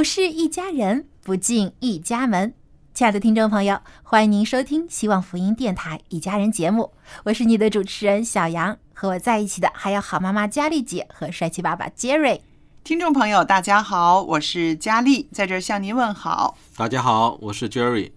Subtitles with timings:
[0.00, 2.54] 不是一家人，不进一家门。
[2.94, 6.90] 亲爱的听众朋友，欢迎您收听希望福音电台《一家人》节目，
[7.24, 12.40] 我是你的主持人小杨，和我在一起的还有好妈妈佳丽姐和帅气爸爸 Jerry。
[12.82, 16.56] 听众朋友，大家好，我是佳丽，在这儿向您问好。
[16.78, 18.12] 大家好，我是 Jerry。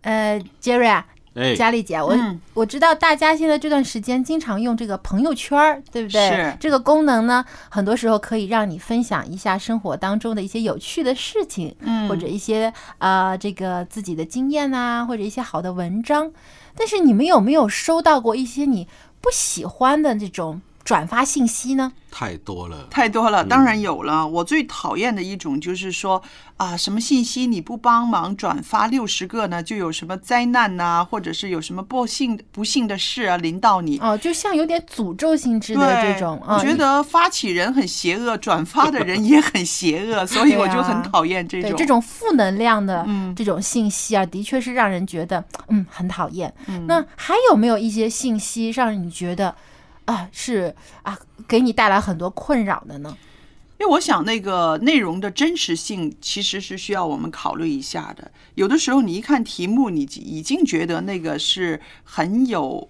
[0.00, 6.28] 呃，Jerry 啊，哎，佳丽姐，我、嗯我知道大家现在这段时间经常用这个朋友圈儿，对不对？
[6.30, 16.32] 是这个功能呢，很多时候可以让你分享一下生活当中的一些有趣的事情，嗯或者一些啊、呃这个自己的经验呐、或者一些好的文章。
[16.74, 18.88] 但是你们有没有收到过一些你
[19.20, 21.92] 不喜欢的这种转发信息呢？
[22.10, 24.26] 太多了，太多了，当然有了。
[24.26, 26.22] 我最讨厌的一种就是说
[26.56, 33.98] 啊，什么信息你不帮忙转发六十个呢，就有什么灾难呐、或者是有什么不幸不幸的事啊临到你。
[33.98, 41.70] 哦，就像有点诅咒性质的这种，啊我觉得发起人很邪恶，转发的人也很邪恶， 所以我就很讨厌这种。
[41.72, 46.50] 对这种负能量的嗯这种信息啊，的确是让人觉得嗯很讨厌。
[46.66, 49.54] 嗯那还有没有一些信息让你觉得
[50.08, 53.14] 啊是啊给你带来很多困扰的呢？
[53.78, 58.30] 因为我想那个内容的真实性其实是需要我们考虑一下的。
[58.54, 62.88] 有的时候你一看题目，你已经觉得那个是很有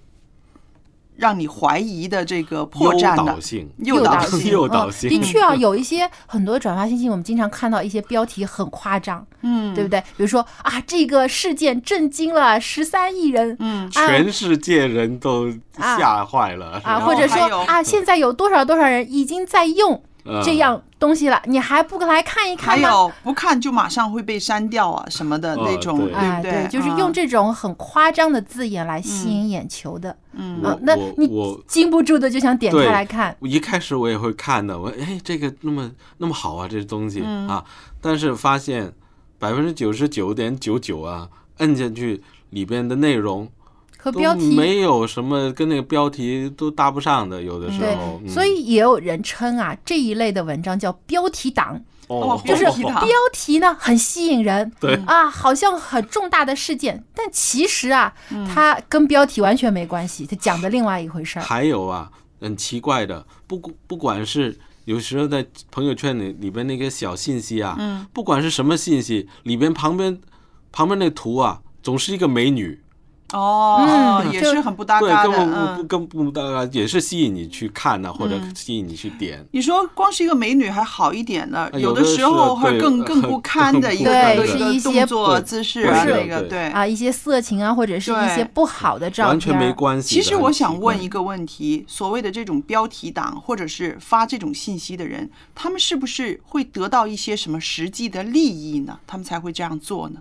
[1.19, 4.51] 让你怀疑的这个破绽的导性，诱导性。
[4.53, 5.11] 诱导性。
[5.11, 10.01] 嗯，的确啊，有一些很多转发信息，我们经常看到一些标题很夸张，嗯，对不对？
[10.17, 13.87] 比如说啊，这个事件震惊了十三亿人，嗯。
[13.95, 20.03] 啊全世界人都吓坏了啊，或者说啊，现在有多少多少人已经在用嗯
[20.45, 22.89] 这样东西了，你还不来看一看吗？
[22.89, 26.13] 有不看就马上会被删掉啊什么的哦那种，对。
[26.13, 26.69] 哎，不对？
[26.69, 30.61] 就是用这种很夸张的字眼来吸引眼球的，嗯。
[30.83, 31.59] 那你我。
[31.67, 37.49] 禁不住的就想点开来看，我一开始我也会看的，我哎这个那么那么好啊，这东西、嗯。
[37.49, 37.65] 啊，
[38.01, 38.93] 但是发现
[39.39, 41.29] 百分之九十九点九九啊，
[41.59, 43.58] 摁下去里边的内容都
[44.01, 48.29] 和标题没有什么跟那个标题都搭不上的，有的时候，，嗯。
[48.29, 52.95] 所以也有人称啊这一类的文章叫标题党，哦，就是标题党。
[53.01, 54.95] 标题呢很吸引人，对。
[55.05, 58.47] 啊，好像很重大的事件，但其实啊，嗯。
[58.47, 61.43] 它跟标题完全没关系，它讲的另外一回事儿。
[61.43, 62.09] 还有啊，
[62.41, 68.07] 很奇怪的，不不不管是有时候在朋友圈里里边那个小信息啊，嗯。
[68.13, 70.19] 不管是什么信息，里边旁边
[70.71, 72.81] 旁边那图啊，总是一个美女，
[73.33, 75.83] 哦，嗯就是很不搭，嘎的，根本不嗯不。
[75.85, 79.45] 根本不大概，也是吸引你去看呢、或者吸引你去点。
[79.51, 86.69] 你说光是一个美女还好一点呢，啊有的的时候会更更不堪的一个对一个是一些动作对姿势那个对对。
[86.69, 90.23] 啊，一些色情啊，或者是一些对不好的照片，完全没关系的。
[90.23, 98.99] 其实我想问一个问题：所谓的这种标题党，或者是发这种信息的人，他们是不是会得到一些什么实际的利益呢？
[99.07, 100.21] 他们才会这样做呢？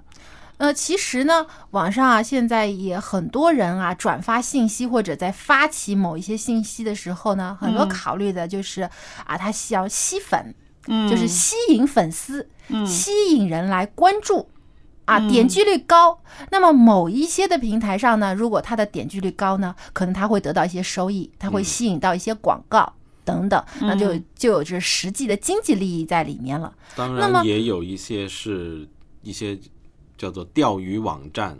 [0.57, 8.81] 呃，其实呢，网上啊，现在也很多人啊，转发信息或者在发起某一些信息的时候呢，很多嗯考虑的就是
[9.25, 10.53] 啊，他需要吸粉，
[10.87, 14.49] 嗯就是吸引粉丝，嗯吸引人来关注。
[15.05, 16.21] 啊，嗯点击率高，
[16.51, 22.93] 那么某一些的平台上呢，如果它的点击率高呢，可能它会得到一些收益，它会嗯吸引到一些广告。
[23.23, 26.73] 等等，那就嗯就有这实际的经济利益在里面了。
[26.95, 28.87] 当那么然也有一些是
[29.21, 29.59] 一些
[30.17, 31.57] 叫做钓鱼网站，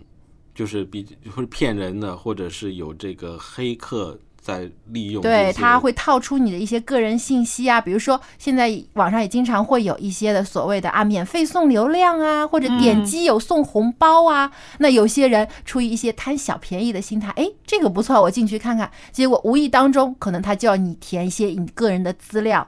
[0.56, 5.22] 就是比会骗人的，或者是有这个黑客在利用。
[5.22, 14.52] 对，他会套出你的一些个人信息啊，比如说现在网上也经常会有一些的所谓的啊免费送流量啊，或者点击有送红包啊。
[14.80, 22.66] 那有些人出于一些贪小便宜的心态，哎，这个不错，我进去看看，结果无意当中可能他就要你填一些你个人的资料，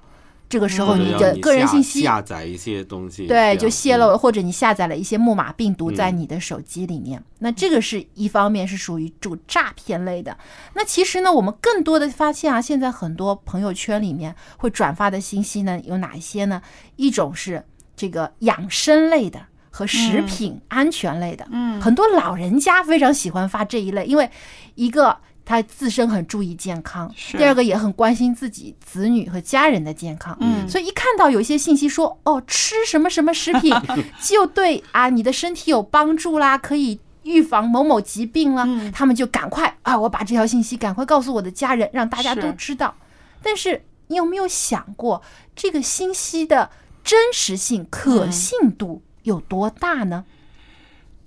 [0.50, 7.24] 这个时候你的个人信息下载一些东西，对，就泄露或者你下载了一些木马病毒在嗯你的手机里面。
[7.38, 10.36] 那这个是一方面是属于主诈骗类的。
[10.74, 16.62] 那其实呢，我们更多的发现啊，现在很多朋友圈里面会转发的信息呢，有哪一些呢？
[16.96, 17.64] 一种是
[17.96, 19.40] 这个养生类的。
[19.72, 24.30] 和食品安全类的，嗯很多老人家非常喜欢发这一类，因为
[24.74, 25.16] 一个
[25.50, 30.70] 他自身很注意健康，第二个也很关心自己子女和家人的健康，嗯。
[30.70, 33.74] 所以一看到有一些信息说哦吃什么什么食品
[34.22, 38.92] 就对啊你的身体有帮助啦，可以预防某某疾病啦，嗯。
[38.92, 42.94] 他们就赶快啊我把这条信息赶快告诉我的家人，让大家都知道。
[43.42, 45.24] 但是你有没有想过
[45.56, 46.70] 这个信息的
[47.04, 48.32] 真实性、可嗯。
[48.32, 50.26] 信度有多大呢？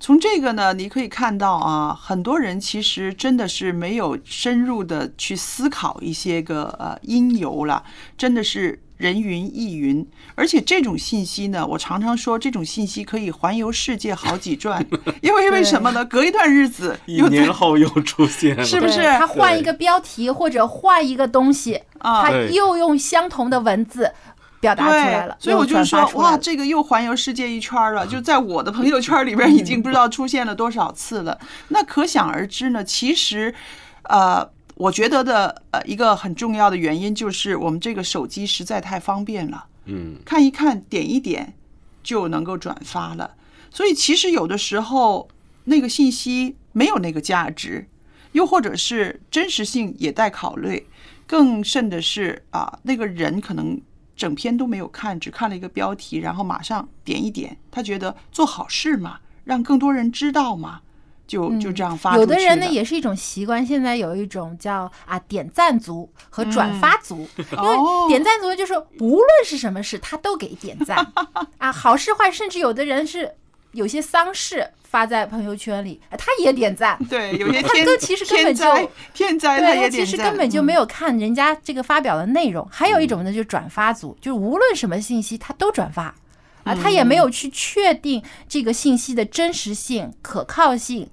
[0.03, 7.81] 从这个呢，你可以看到啊，很多人其实真的是没有深入的去思考一些个呃因由了，
[8.17, 10.05] 真的是人云亦云。
[10.35, 14.85] 而且这种信息呢，我常常说这种信息可以环游世界好几转，
[15.23, 16.03] 因为为什么呢？
[16.03, 19.03] 隔一段日子一年后又出现了，是不是？
[19.03, 22.23] 他换一个标题或者换一个东西，啊。
[22.23, 24.11] 他又用相同的文字
[24.63, 31.37] 表达出来了，对，所以我就是说，哇，这个又环游世界一圈儿了，就在我的朋友圈里边已经不知道出现了多少次了。
[31.67, 33.53] 那可想而知呢，其实，
[34.03, 41.53] 呃，我觉得的呃一个很重要的原因就是我们这个手机实在太方便了，嗯，看一看，点一点
[42.01, 43.31] 就能够转发了。
[43.69, 45.27] 所以其实有的时候
[45.65, 47.85] 那个信息没有那个价值，
[48.31, 50.87] 又或者是真实性也待考虑。
[51.25, 53.79] 更甚的是啊，那个人可能
[54.23, 60.79] 整篇都没有看，只看了一个标题，然后马上点一点，他觉得做好事嘛，让更多人知道嘛，
[61.27, 68.05] 就就这样发出去嗯有的人呢也是一种习惯，现在有一种叫啊点赞族和转发族，因哦。
[68.05, 71.05] 为点赞族就是无论是什么事他都给点赞。
[71.59, 73.35] 啊，好事坏，甚至有的人是
[73.73, 76.95] 有些丧事发在朋友圈里，啊他也点赞。
[77.09, 82.67] 对有些他天都其实根本就天灾天灾他对，他也点赞，其实根本就没有看人家这个发表的内容。
[82.71, 86.13] 还有一种呢，就是转发组，就是无论什么信息他都转发
[86.63, 91.09] 啊，他也没有去确定这个信息的真实性、可靠性，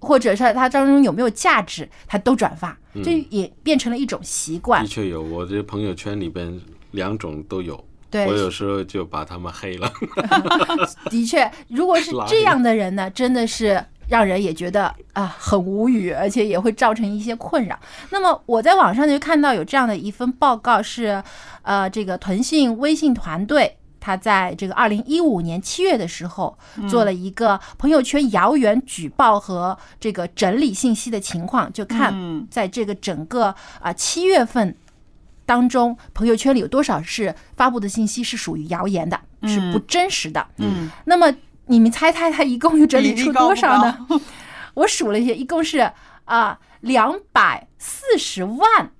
[0.00, 4.88] 或者是它当中有没有价值，他都转发，这也变成了一种习惯的。
[4.88, 6.60] 确有，我这朋友圈里边
[6.90, 7.84] 两种都有。
[8.10, 9.90] 对我有时候就把他们黑了。
[11.10, 17.78] 的确，如果是 这样的人呢，真的是让人也觉得啊很无语，而且也会造成一些困扰。
[18.10, 21.22] 那么我在网上就看到有这样的一份报告是，
[21.62, 23.76] 呃，这个腾讯微信团队。
[24.02, 26.56] 他在这个二零一五年七月的时候，
[26.88, 34.74] 做了一个朋友圈谣言举报和这个整理信息的情况，就看嗯在这个整个啊七月份
[35.50, 40.46] 当中，朋友圈里有多少是发布的信息是属于谣言的，是不真实的。
[40.58, 41.34] 嗯，那么
[41.66, 44.06] 你们猜猜他一共又整理出多少呢？
[44.08, 44.20] 高？
[44.74, 45.90] 我数了一下，一共是
[46.24, 48.92] 啊两百四十万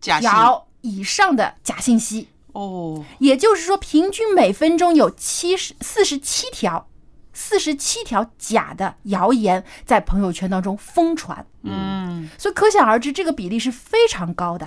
[0.00, 6.88] 假条以上的假信息，哦，也就是说，平均每分钟有七十四十七条。
[7.36, 14.64] 四十七条假的谣言在朋友圈当中疯传，嗯，所以可想而知，这个比例是非常高的。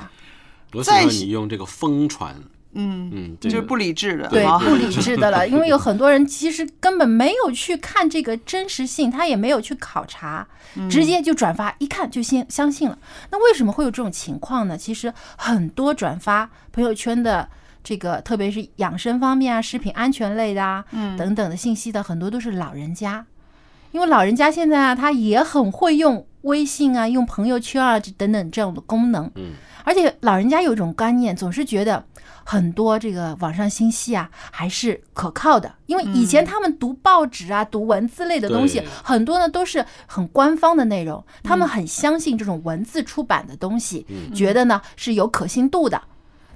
[0.74, 2.36] 我喜欢你用这个疯传，
[2.74, 10.48] 嗯，嗯，就是不理智的，对，啊不理智的了，因为有很多人其实根本没有去看这个真实性，他也没有去考察，
[10.90, 13.00] 直接就转发，一看就先相信了。
[13.32, 14.78] 那为什么会有这种情况呢？
[14.78, 17.48] 其实很多转发朋友圈的
[17.84, 20.84] 这个，特别是养生方面啊、食品安全类的啊，
[21.18, 23.26] 等等的信息的，很多都是老人家，
[23.94, 32.04] 因为老人家现在啊，他也很会用微信啊、用朋友圈啊等等这样的功能，嗯，而且老人家有一种观念，总是觉得
[32.44, 46.02] 很多这个网上信息啊还是可靠的，因为以前他们读报纸啊、读文字类的东西，很多呢都是很官方的内容，他们很相信这种文字出版的东西，觉得呢是有可信度的。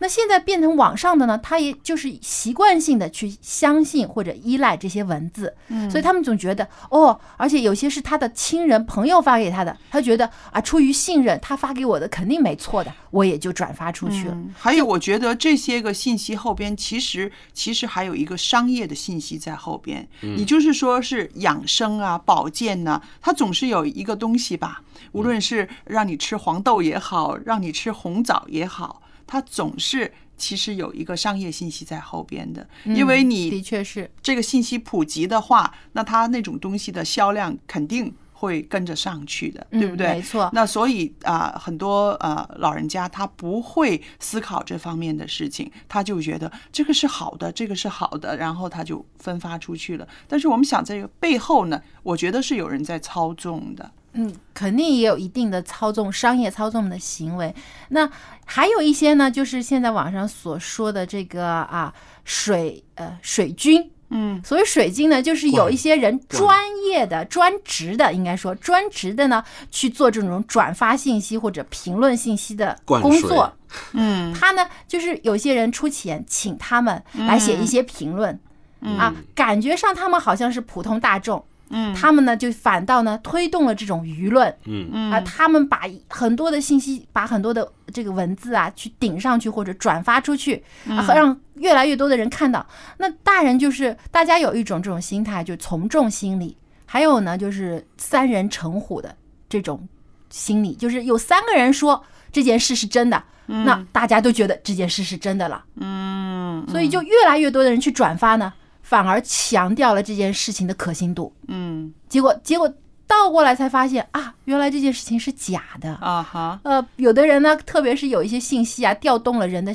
[0.02, 5.54] 那现在变成网上的呢，他也就是习惯性的去相信或者依赖这些文字，
[5.92, 14.34] 所以他们总觉得哦，而且有些是他的亲人朋友发给他的，他觉得啊，出于信任，他发给我的肯定没错的，我也就转发出去了。
[14.34, 20.08] 嗯还有，我觉得这些个信息后边，其实其实还有一个商业的信息在后边。
[20.22, 24.82] 你就是说是养生啊、保健呐、它总是有一个东西吧，
[25.12, 40.08] 无论是让你吃黄豆也好，让你吃红枣也好，它总是其实有一个商业信息在后边的，因为你的确是，这个信息普及的话，那它那种东西的销量肯定会跟着上去的，对不嗯对？
[40.16, 50.06] 没错那所以啊、很多呃老人家他不会思考这方面的事情，他就觉得这个是好的，这个是好的，然后他就分发出去了。
[50.28, 53.90] 但是我们想，这个背后呢，我觉得是有人在操纵的。
[54.14, 57.56] 嗯，肯定也有一定的操纵、商业操纵的行为。
[57.90, 58.10] 那
[58.46, 61.94] 还有一些呢，就是现在网上所说的这个啊
[62.26, 63.90] 水呃水军。
[64.10, 64.42] 嗯。
[64.44, 69.42] 所谓水军呢，就是有一些人专业的、专职的，应该说专职的呢，
[69.72, 73.54] 去做这种转发信息或者评论信息的工作。
[73.94, 74.34] 嗯。
[74.34, 78.38] 他呢，就是有些人出钱请他们来写一些评论、
[78.82, 81.94] 啊，感觉上他们好像是普通大众，嗯。
[81.96, 85.12] 他们呢就反倒呢推动了这种舆论，嗯。
[85.12, 92.66] 啊，他们把很多的信息，把很多的这个文字啊，去顶上去或者转发出去，啊，让越来越多的人看到。
[92.98, 99.16] 那大人就是大家有一种这种心态，就从众心理，还有呢就是三人成虎的
[99.50, 99.88] 这种
[100.30, 106.66] 心理，就是有三个人说这件事是真的，那大家都觉得这件事是真的了，嗯。
[106.70, 108.54] 所以就越来越多的人去转发呢，
[108.92, 111.34] 反而强调了这件事情的可信度。
[111.48, 112.68] 嗯结果结果
[113.08, 115.96] 倒过来才发现啊，原来这件事情是假的。
[116.02, 119.74] 啊哈呃，有的人呢，特别是有一些信息啊，调动了人的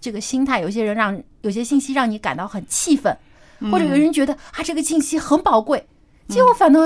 [0.00, 3.14] 这个心态，有些人让有些信息让你感到很气愤，
[3.70, 5.86] 或者有人觉得啊这个信息很宝贵，
[6.28, 6.80] 结果反倒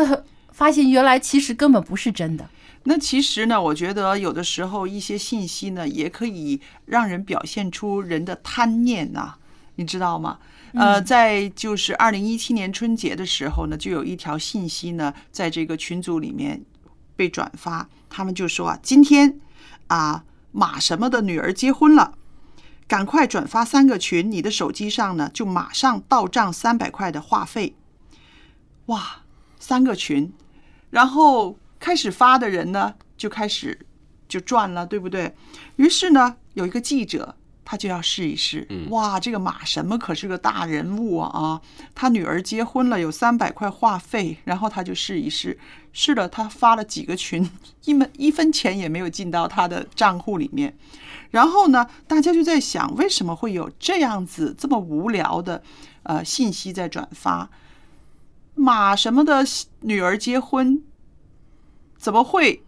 [0.50, 2.44] 发现原来其实根本不是真的。
[2.82, 9.36] 那其实呢，我觉得有的时候一些信息呢，也可以让人表现出人的贪念呐、
[9.76, 10.38] 你知道吗？
[10.74, 16.62] 呃，在就是二零一七年春节的时候呢，就有一条信息呢，在这个群组里面
[17.16, 19.38] 被转发，他们就说啊，今天
[19.86, 22.14] 啊马什么的女儿结婚了。
[22.86, 27.74] 赶快转发三个群，你的手机上呢就马上到账三百块的话费。
[28.86, 29.24] 哇，
[29.58, 30.32] 三个群，
[30.88, 33.78] 然后开始发的人呢就开始
[34.26, 35.34] 就赚了，对不对？
[35.76, 37.36] 于是呢，有一个记者
[37.70, 41.60] 他就要试一试，哇，这个马什么可是个大人物啊啊！
[41.94, 45.58] 他女儿结婚了，有三百块话费，然后他就试一试，
[45.92, 47.46] 试了他发了几个群，
[47.84, 50.74] 一分一分钱也没有进到他的账户里面。
[51.30, 55.62] 然后呢，大家就在想，为什么会有这样子这么无聊的
[56.04, 57.50] 呃信息在转发？
[58.54, 59.44] 马什么的
[59.80, 60.82] 女儿结婚，
[61.98, 62.62] 怎么会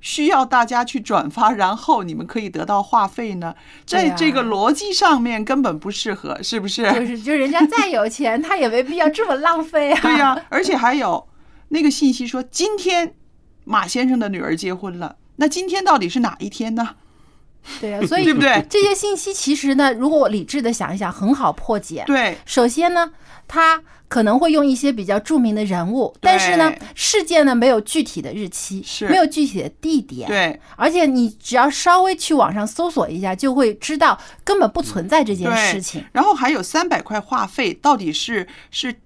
[0.00, 3.54] 需要大家去转发，然后你们可以得到话费呢？
[3.84, 6.82] 在这个逻辑上面根本不适合，是不是？
[6.92, 10.00] 就是就人家再有钱，他也没必要这么浪费啊。
[10.02, 11.28] 对呀、而且还有
[11.68, 13.14] 那个信息说，今天
[13.64, 16.96] 马先生的女儿结婚了，那今天到底是哪一天呢？
[17.80, 18.64] 对啊，所以对不对？
[18.68, 22.04] 这些信息其实呢，如果我理智的想一想，很好破解。
[22.06, 23.10] 对，首先呢，
[23.46, 29.08] 他可能会用一些比较著名的人物，但是呢，事件呢没有具体的日期，是。
[29.08, 36.04] 没有具体的地点，，对，而且你只要稍微去网上搜索一下，就会知道根本不存在这件事情。
[36.12, 38.96] 然后还有三百块话费，到底是是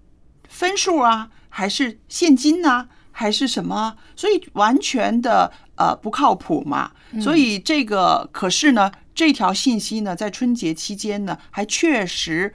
[0.49, 3.97] 分数啊，还是现金呐、还是什么啊？
[4.15, 6.91] 所以完全的呃不靠谱嘛。
[7.13, 12.53] 嗯所以这个可是呢，这条信息呢，在春节期间呢，还确实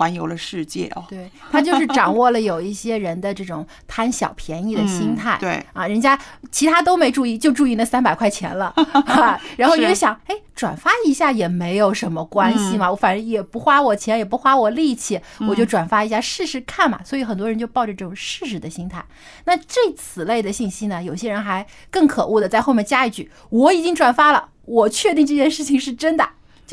[0.00, 1.04] 环游了世界哦。
[1.10, 6.18] 对他就是掌握了有一些人的这种贪小便宜的心态，嗯对啊，人家
[6.50, 8.72] 其他都没注意，就注意那三百块钱了，
[9.04, 16.98] 啊、然后你就想，哎，转发一下也没有什么关系嘛，我反正也不花我钱，也不花我力气，我就转发一下试试看嘛。
[17.04, 19.04] 所以很多人就抱着这种试试的心态。
[19.44, 26.26] 那这此类的信息呢，有些人还更可恶的在后面加一句：“我已经转发了，我确定这件事情是真的。”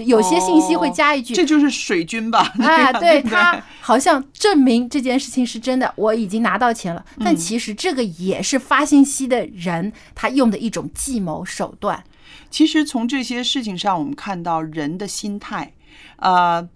[0.04, 2.40] 就有些信息会加一句：“这就是水军吧？
[2.60, 7.04] 啊，对他好像证明这件事情是真的，我已经拿到钱了。
[7.18, 12.04] 嗯但其实这个也是发信息的人他用的一种计谋手段。
[12.50, 15.74] 其实从这些事情上，我们看到人的心态，
[16.18, 16.68] 呃，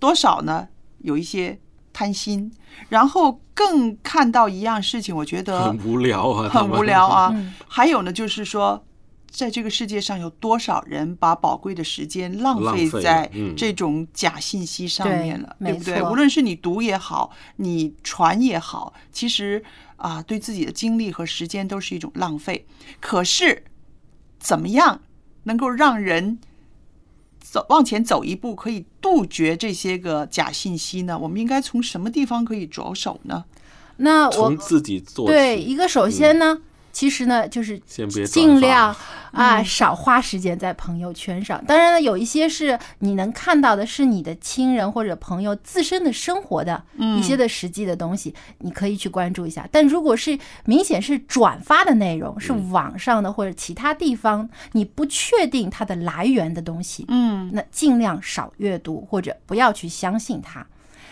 [0.00, 1.58] 多少呢有一些
[1.92, 2.52] 贪心，
[2.88, 7.06] 然后更看到一样事情，我觉得很无聊啊，很无聊。
[7.06, 7.30] 啊。
[7.34, 8.84] 嗯还有呢，就是说
[9.34, 15.94] 在这个世界上有多少人把宝贵的时间浪浪费费在嗯这种假信息上面了，对对不对？
[15.94, 19.60] 没错无论是你读也好，你传也好，其实
[19.96, 22.64] 啊，对自己的精力和时间都是一种浪费。
[23.00, 23.64] 可是，
[24.38, 25.00] 怎么样
[25.42, 26.38] 能够让人
[27.40, 31.18] 走往前走一步，可以杜绝这些个假信息呢？
[31.18, 33.46] 我们应该从什么地方可以着手呢？
[33.96, 35.26] 那我从自己做。
[35.26, 36.60] 对一个首先呢，
[36.94, 37.78] 其实呢就是
[38.26, 38.96] 尽量
[39.32, 41.62] 啊少花时间在朋友圈上。
[41.66, 46.82] 当然了，有一些是你能看到的，是你的亲人或者朋友自身的生活的
[47.18, 49.68] 一些的实际的东西，你可以去关注一下。
[49.70, 60.64] 但如果是明显是转发的内容，是网上的或者其他地方你不确定它的来源的东西，嗯那尽量少阅读或者不要去相信它。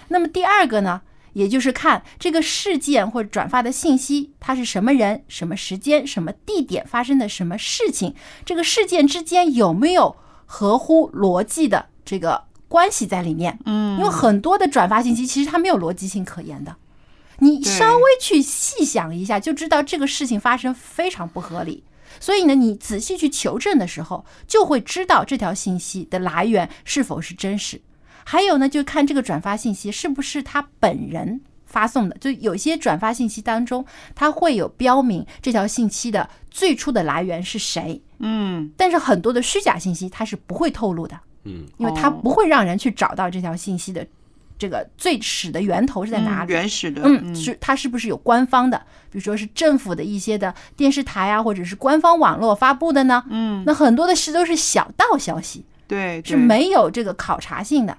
[0.09, 1.01] 那么第二个呢，
[1.33, 13.59] 也就是看这个事件或者转发的信息，它是什么人、什么时间、什么地点发生的什么事情，这个事件之间有没有合乎逻辑的这个关系在里面？
[13.67, 16.77] 嗯因为很多的转发信息其实它没有逻辑性可言的，
[17.39, 21.85] 你稍微去细想一下，就知道这个事情发生非常不合理。
[22.21, 27.81] 所以呢，你仔细去求证的时候，就会知道这条信息的来源是否是真实。
[28.25, 32.17] 还有呢，就看这个转发信息是不是他本人发送的。
[32.19, 41.19] 就有些转发信息当中，它会有标明这条信息的最初的来源是谁，嗯但是很多的虚假信息它是不会透露的。
[41.45, 44.07] 嗯，因为它哦不会让人去找到这条信息的
[44.57, 46.53] 这个最始的源头是在哪嗯里。
[46.53, 48.79] 原始的，嗯，是它是不是有官方的，
[49.11, 53.25] 比如说是政府的一些的电视台啊，或者是官方网络发布的呢？
[53.29, 57.99] 嗯，那很多的事都是小道消息，对，是没有这个考察性的。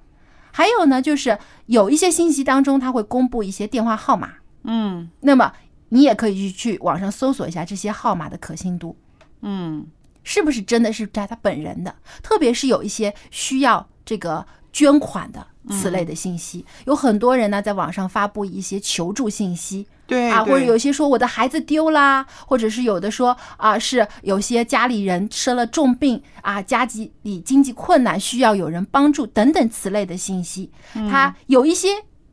[0.56, 5.10] 还有呢，就是有一些信息当中，它会公布一些电话号码，嗯。
[5.22, 5.52] 那么
[5.90, 8.96] 你也可以去去网上搜索一下这些号码的可信度。
[9.42, 9.86] 嗯
[10.24, 11.96] 是不是真的是在他本人的？
[12.22, 26.86] 特别是有一些需要这个捐款的此类的信息，有很多人呢在网上发布一些求助信息啊，对啊或者有些说我的孩子丢啦，或者是有的说啊是有些家里人生了重病啊，家
[27.22, 31.88] 里经济困难需要有人帮助等等此类的信息，他有一些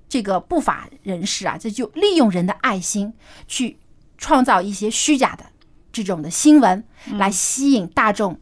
[0.09, 3.12] 这个不法人士啊，这就利用人的爱心
[3.46, 3.79] 去
[4.18, 5.44] 创造一些虚假的
[5.92, 6.85] 这种的新闻，
[7.16, 8.38] 来吸引大众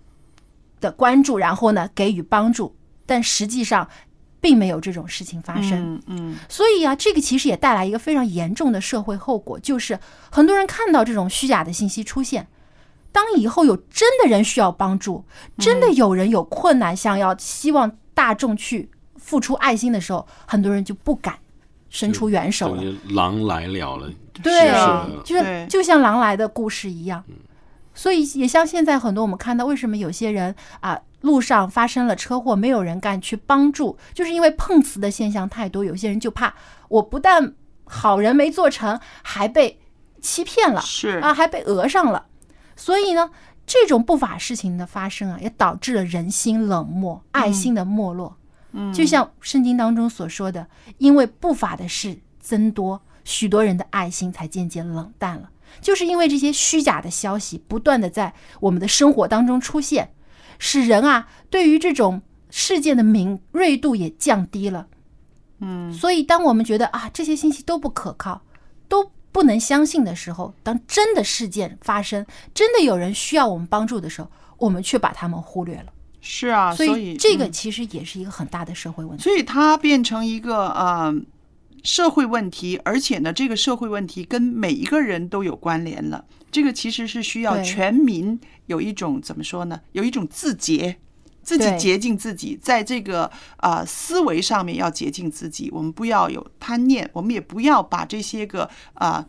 [0.81, 2.75] 的关注，然后呢给予帮助，
[3.07, 3.89] 但实际上
[4.41, 5.95] 并没有这种事情发生。
[5.95, 9.99] 嗯嗯所以啊，这个其实也带来一个非常严重的社会后果，就是
[10.31, 12.47] 很多人看到这种虚假的信息出现，
[13.11, 15.25] 当以后有真的人需要帮助，
[15.57, 21.37] 真的有人有困难，想要希望大众去付出爱心的时候，很多人就不敢
[21.89, 22.83] 伸出援手了。
[23.09, 24.13] 狼来了了。
[24.43, 27.25] 对是的，就是就像狼来的故事一样。
[27.95, 36.55] 所以也像现在很多我们看到，为什么有些人啊路上发生了车祸，没有人敢去帮助，就是因为碰瓷的现象太多，有些人就怕
[36.89, 39.81] 我不但好人没做成，还被
[40.21, 42.27] 欺骗了，是啊，还被讹上了。
[42.77, 43.31] 所以呢，
[43.67, 48.37] 这种不法事情的发生啊，也导致了人心冷漠、爱心的没落。
[48.71, 55.51] 嗯，就像圣经当中所说的，因为不法的事增多，许多人的爱心才渐渐冷淡了。
[55.83, 60.15] 就是因为这些虚假的消息不断的在我们的生活当中出现，
[60.59, 64.87] 使人啊对于这种事件的敏锐度也降低了。
[65.61, 68.41] 嗯所以，当我们觉得啊这些信息都不可靠，
[68.89, 75.93] 都不能相信的时候，当真的事件发生，真的有人需要我们帮助的时候，我们却把他们忽略了。
[76.21, 79.23] 是啊，所所以，这个嗯其实也是一个很大的社会问题。
[79.23, 81.15] 所以它变成一个呃
[81.89, 86.23] 社会问题，而且呢，这个社会问题跟每一个人都有关联了。
[86.51, 89.81] 这个其实是需要全民有一种怎么说呢？
[89.93, 90.99] 有一种自洁，
[91.43, 93.25] 自己洁净自己，在这个
[93.57, 95.71] 啊、呃思维上面要洁净自己。
[95.73, 99.27] 我们不要有贪念，我们也不要把这些个啊。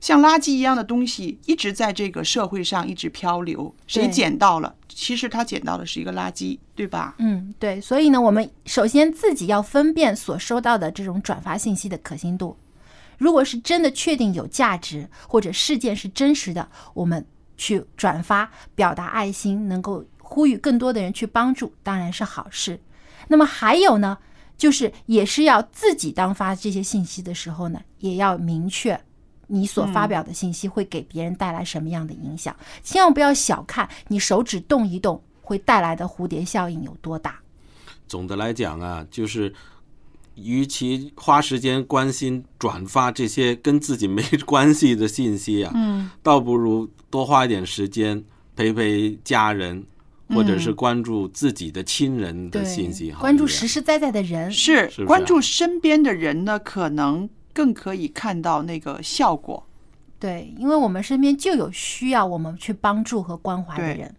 [0.00, 7.14] 像垃圾一样的东西一直在这个社会上一直漂流，谁捡到了，其实他捡到的是一个垃圾，对吧？
[7.18, 12.56] 嗯，对，所以呢，我们首先自己要分辨所收到的这种转发信息的可信度。
[13.18, 22.78] 如果是真的确定有价值，或者事件是真实的，我们去转发，表达爱心，能够呼吁更多的人去帮助，当然是好事。
[23.28, 24.18] 那么还有呢，
[24.58, 29.00] 就是也是要自己当发这些信息的时候呢，也要明确
[29.46, 32.54] 你所发表的信息会给别人带来什么样的影响。
[32.82, 37.40] 千万不要小看你手指动一动会带来的蝴蝶效应有多大。
[38.08, 39.52] 总的来讲啊就是
[40.36, 48.22] 与其花时间关心转发这些跟自己没关系的信息啊倒不如多花一点时间
[48.54, 49.84] 陪陪家人
[50.28, 59.66] 或者是关注自己的亲人的信息关注实实在在的人是关注身边的人呢可能更可以看到那个效果。
[60.18, 64.14] 对因为我们身边就有需要我们去帮助和关怀的人。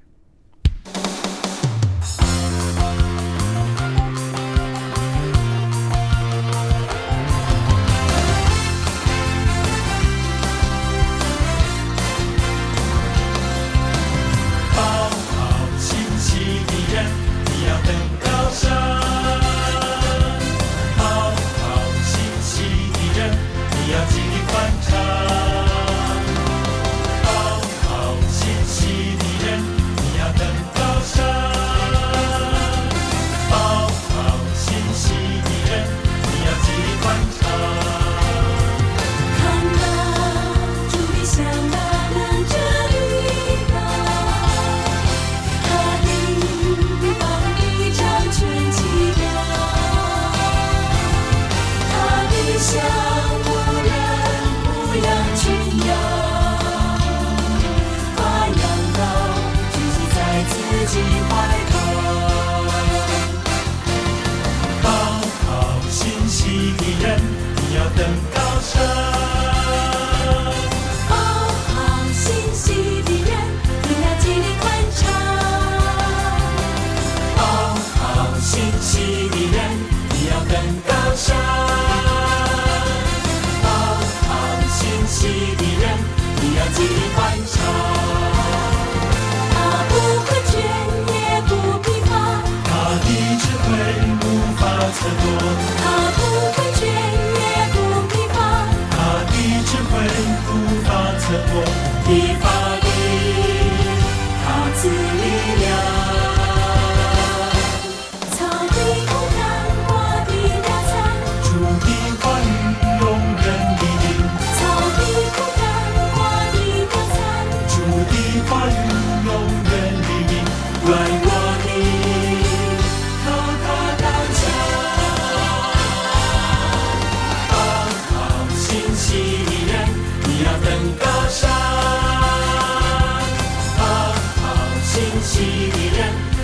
[135.37, 135.99] 心细的人，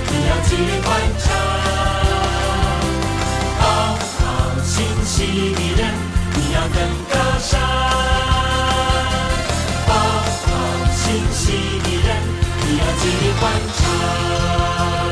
[0.08, 1.26] 你要极力欢唱。
[3.58, 3.62] 好
[4.20, 4.22] 好
[4.64, 5.16] 心细
[5.56, 5.82] 的人，
[6.36, 6.78] 你要更
[7.10, 7.60] 高山。
[9.88, 9.90] 好
[10.46, 10.48] 好
[10.94, 11.02] 心
[11.32, 11.42] 细
[11.84, 12.10] 的人，
[12.68, 13.42] 你要极力欢
[13.78, 15.03] 唱。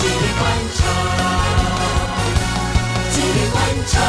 [0.00, 0.82] 纪律关照，
[3.10, 4.00] 纪律关照。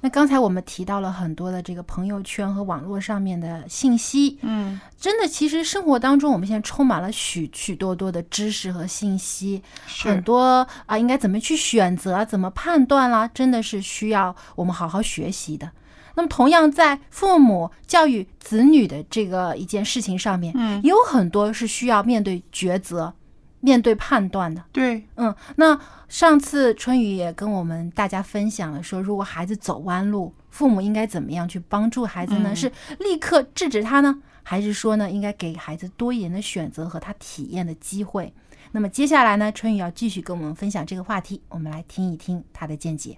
[0.00, 9.62] 那刚才我们提到了很多的这个朋友圈和网络上面的信息，嗯，真的，其实生活当中我们现在充满了许许多多的知识和信息，
[10.04, 15.70] 很多啊，应该怎么去选择，怎么判断啦，真的是需要我们好好学习的。
[16.18, 20.52] 那么同样在父母教育子女的这个一件事情上面
[20.82, 23.14] 也有很多是需要面对抉择
[23.60, 24.64] 面对判断的。
[24.72, 25.04] 对。
[25.14, 25.78] 嗯那
[26.08, 32.52] 上次春雨也跟我们大家分享了说如果孩子走弯路父母应该怎么样去帮助孩子呢？
[32.52, 34.20] 是立刻制止他呢？
[34.42, 38.34] 还是说呢应该给孩子多一点的选择和他体验的机会？
[38.72, 43.16] 那么接下来呢春雨要继续跟我们分享这个话题我们来听一听他的见解。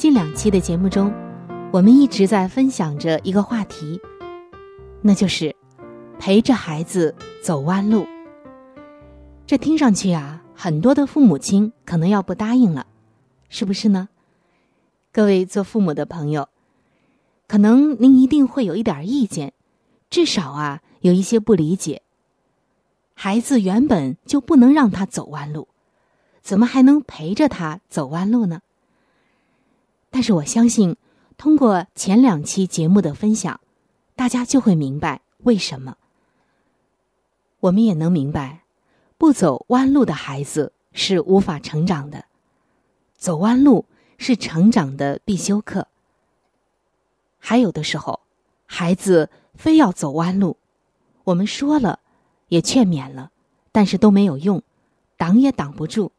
[0.00, 1.12] 近两期的节目中，
[1.70, 4.00] 我们一直在分享着一个话题，
[5.02, 5.54] 那就是
[6.18, 8.06] 陪着孩子走弯路。
[9.46, 12.86] 这听上去啊，很多的父母亲可能要不答应了，
[13.50, 14.08] 是不是呢？
[15.12, 16.48] 各位做父母的朋友，
[17.46, 19.52] 可能您一定会有一点意见，
[20.08, 22.00] 至少啊有一些不理解。
[23.12, 25.68] 孩子原本就不能让他走弯路，
[26.40, 28.62] 怎么还能陪着他走弯路呢？
[30.10, 30.96] 但是我相信，
[31.36, 33.60] 通过前两期节目的分享，
[34.16, 35.96] 大家就会明白为什么。
[37.60, 38.64] 我们也能明白，
[39.16, 42.24] 不走弯路的孩子是无法成长的，
[43.16, 43.86] 走弯路
[44.18, 45.86] 是成长的必修课。
[47.38, 48.20] 还有的时候，
[48.66, 50.56] 孩子非要走弯路，
[51.24, 52.00] 我们说了，
[52.48, 53.30] 也劝勉了，
[53.72, 54.62] 但是都没有用，
[55.16, 56.12] 挡也挡不住。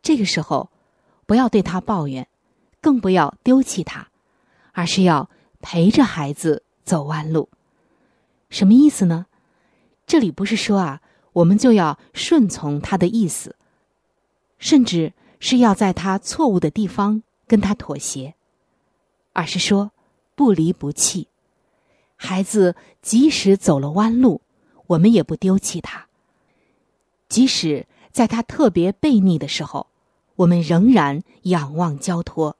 [0.00, 0.70] 这个时候，
[1.26, 2.28] 不要对他抱怨。
[2.80, 4.08] 更不要丢弃他，
[4.72, 5.28] 而是要
[5.60, 7.48] 陪着孩子走弯路。
[8.50, 9.26] 什么意思呢？
[10.06, 13.56] 这里不是说啊，我们就要顺从他的意思，
[14.58, 18.34] 甚至是要在他错误的地方跟他妥协，
[19.34, 19.90] 而是说
[20.34, 21.28] 不离不弃。
[22.16, 24.40] 孩子即使走了弯路，
[24.86, 26.06] 我们也不丢弃他；
[27.28, 29.88] 即使在他特别悖逆的时候，
[30.36, 32.56] 我们仍然仰望交托。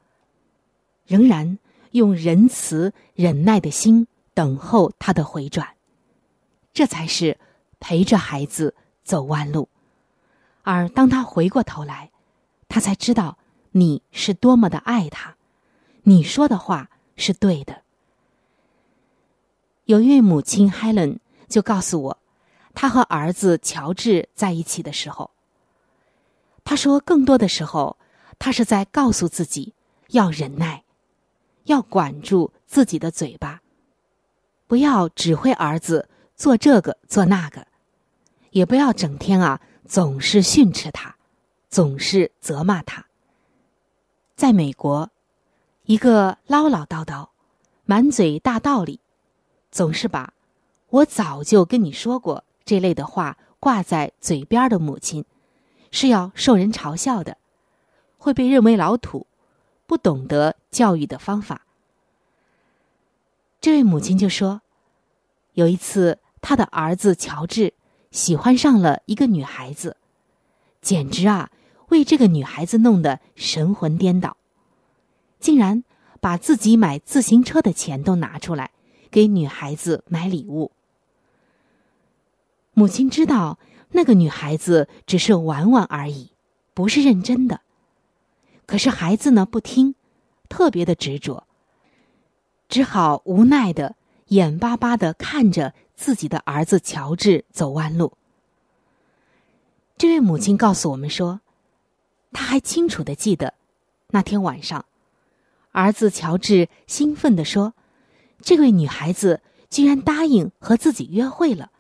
[1.09, 1.59] 仍然
[1.93, 5.67] 用仁慈忍耐的心等候他的回转，
[6.73, 7.39] 这才是
[7.81, 9.69] 陪着孩子走弯路。
[10.63, 12.11] 而当他回过头来，
[12.69, 13.39] 他才知道
[13.73, 15.35] 你是多么的爱他，
[16.03, 17.83] 你说的话是对的。
[19.87, 22.19] 有一位母亲 Helen 就告诉我，
[22.75, 25.31] 她和儿子乔治在一起的时候，
[26.65, 27.97] 她说更多的时候，
[28.39, 29.73] 她是在告诉自己
[30.09, 30.85] 要忍耐。
[31.69, 33.61] 要管住自己的嘴巴，
[34.67, 37.67] 不要指挥儿子做这个做那个，
[38.51, 41.17] 也不要整天啊总是训斥他，
[41.69, 43.07] 总是责骂他。
[44.35, 45.11] 在美国，
[45.85, 47.29] 一个唠唠叨叨、
[47.85, 49.01] 满嘴大道理，
[49.71, 50.33] 总是把
[50.89, 55.25] “我早就跟你说过”这类的话挂在嘴边的母亲，
[55.91, 57.37] 是要受人嘲笑的，
[58.17, 59.27] 会被认为老土。
[59.89, 61.63] 不懂得教育的方法，
[63.59, 64.61] 这位母亲就说
[65.55, 67.73] ：“有一次，他的儿子乔治
[68.11, 69.97] 喜欢上了一个女孩子，
[70.83, 71.51] 简直啊，
[71.89, 74.37] 为这个女孩子弄得神魂颠倒，
[75.41, 75.83] 竟然
[76.21, 78.73] 把自己买自行车的钱都拿出来
[79.11, 80.71] 给女孩子买礼物。
[82.75, 83.59] 母亲知道
[83.93, 86.33] 那个女孩子只是玩玩而已，
[86.75, 87.63] 不是认真的。”
[88.69, 89.95] 可是孩子呢不听，
[90.51, 91.47] 特别的执着，
[92.69, 98.13] 只好无奈的眼巴巴的看着自己的儿子乔治走弯路。
[99.97, 101.41] 这位母亲告诉我们说，
[102.31, 103.55] 她还清楚的记得，
[104.11, 104.85] 那天晚上，
[105.73, 107.73] 儿子乔治兴奋的说
[108.43, 111.71] ：“这位女孩子居然答应和自己约会了。”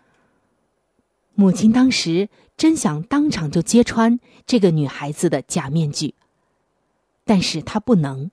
[1.36, 6.14] 母亲当时真想当场就揭穿这个女孩子的假面具。
[7.28, 8.30] 但是他不能，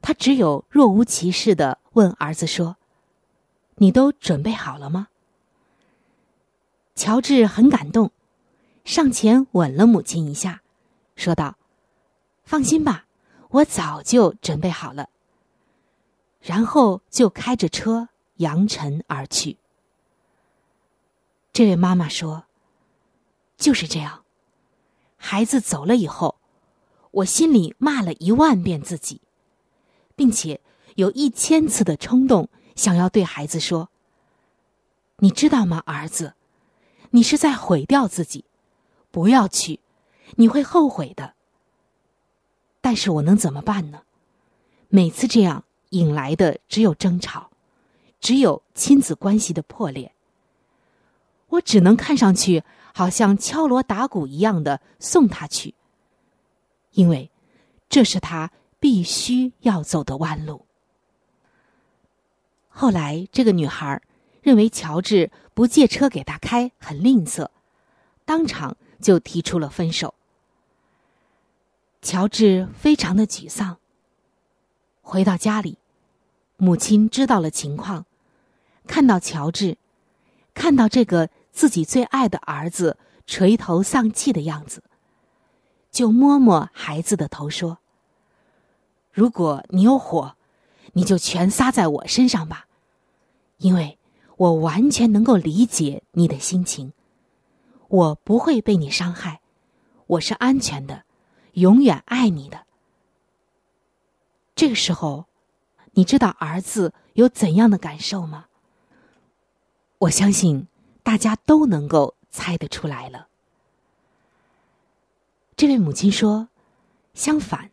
[0.00, 2.78] 他只有若无其事的问儿子说
[3.76, 5.08] ：“你都准备好了吗？”
[6.96, 8.10] 乔治很感动，
[8.86, 10.62] 上前吻了母亲一下，
[11.14, 11.58] 说道
[12.42, 13.04] ：“放心吧，
[13.50, 15.10] 我早就准备好了。”
[16.40, 19.58] 然后就开着车扬尘而去。
[21.52, 22.44] 这位妈妈说
[23.58, 24.24] ：“就是这样，
[25.18, 26.36] 孩子走了以后。”
[27.10, 29.20] 我心里骂了一万遍自己，
[30.14, 30.60] 并且
[30.96, 33.88] 有一千次的冲动，想要对孩子说
[35.18, 36.34] ：“你知道吗，儿子，
[37.10, 38.44] 你是在毁掉自己，
[39.10, 39.80] 不要去，
[40.36, 41.34] 你会后悔的。”
[42.80, 44.02] 但是我能怎么办呢？
[44.88, 47.50] 每次这样引来的只有争吵，
[48.20, 50.12] 只有亲子关系的破裂。
[51.48, 52.62] 我只能看上去
[52.94, 55.74] 好像敲锣打鼓一样的送他去，
[56.98, 57.30] 因为
[57.88, 60.66] 这是他必须要走的弯路。
[62.68, 64.02] 后来，这个女孩
[64.42, 67.50] 认为乔治不借车给她开很吝啬，
[68.24, 70.14] 当场就提出了分手。
[72.02, 73.78] 乔治非常的沮丧。
[75.00, 75.78] 回到家里，
[76.56, 78.06] 母亲知道了情况，
[78.88, 79.78] 看到乔治，
[80.52, 84.82] 看到这个自己最爱的儿子垂头丧气的样子，
[85.90, 87.78] 就摸摸孩子的头说
[89.12, 90.36] ：“如果你有火，
[90.92, 92.66] 你就全撒在我身上吧，
[93.58, 93.98] 因为
[94.36, 96.92] 我完全能够理解你的心情，
[97.88, 99.40] 我不会被你伤害，
[100.06, 101.04] 我是安全的。”
[101.54, 102.66] 永远爱你的。
[104.54, 105.26] 这个时候，
[105.92, 108.46] 你知道儿子有怎样的感受吗？
[109.98, 110.68] 我相信
[111.02, 113.27] 大家都能够猜得出来了。
[115.58, 116.50] 这位母亲说
[117.14, 117.72] ：“相反，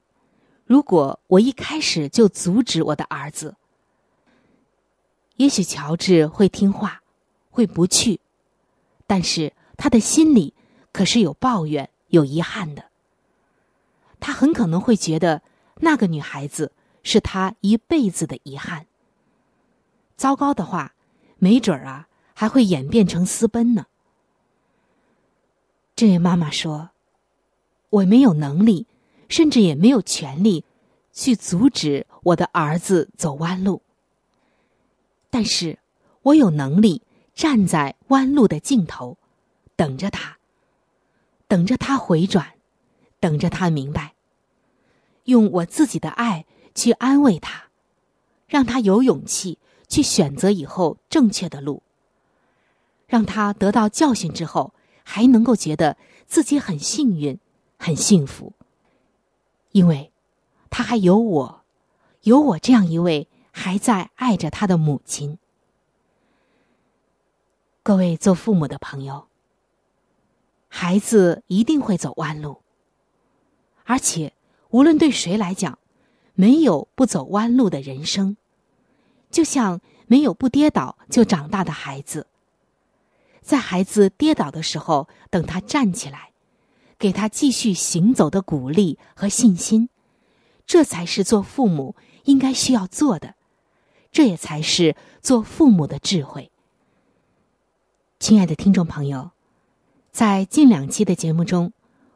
[0.66, 3.58] 如果我一开始就阻止我的儿子，
[5.36, 7.04] 也许乔治会听话，
[7.52, 8.20] 会不去，
[9.06, 10.56] 但是他的心里
[10.92, 12.86] 可是有抱怨、有遗憾的。”
[14.20, 15.44] 他很可能会觉得
[15.76, 16.72] 那个女孩子
[17.04, 18.88] 是他一辈子的遗憾。
[20.18, 20.96] 糟糕的话，
[21.38, 23.86] 没准儿啊还会演变成私奔呢。
[25.96, 26.90] 这位妈妈说
[27.96, 28.88] ：“我没有能力，
[29.30, 30.66] 甚至也没有权利
[31.14, 33.82] 去阻止我的儿子走弯路。
[35.30, 35.80] 但是，
[36.24, 37.02] 我有能力
[37.34, 39.18] 站在弯路的尽头，
[39.78, 40.38] 等着他，
[41.48, 42.54] 等着他回转，
[43.22, 44.14] 等着他明白。”
[45.26, 47.70] 用我自己的爱去安慰他，
[48.48, 51.82] 让他有勇气去选择以后正确的路。
[53.08, 57.40] 让他得到教训之后，还能够觉得自己很幸运、
[57.78, 58.54] 很幸福，
[59.72, 60.12] 因为
[60.70, 61.62] 他还有我，
[62.22, 65.38] 有我这样一位还在爱着他的母亲。
[67.84, 69.28] 各位做父母的朋友，
[70.68, 72.62] 孩子一定会走弯路，
[73.84, 74.34] 而且。
[74.72, 75.80] 无论对谁来讲，
[76.34, 78.36] 没有不走弯路的人生，
[79.32, 82.28] 就像没有不跌倒就长大的孩子。
[83.42, 86.32] 在孩子跌倒的时候，等他站起来，
[86.98, 89.90] 给他继续行走的鼓励和信心，
[90.66, 93.36] 这才是做父母应该需要做的，
[94.12, 96.52] 这也才是做父母的智慧。
[98.20, 99.32] 亲爱的听众朋友，
[100.12, 101.72] 在近两期的节目中。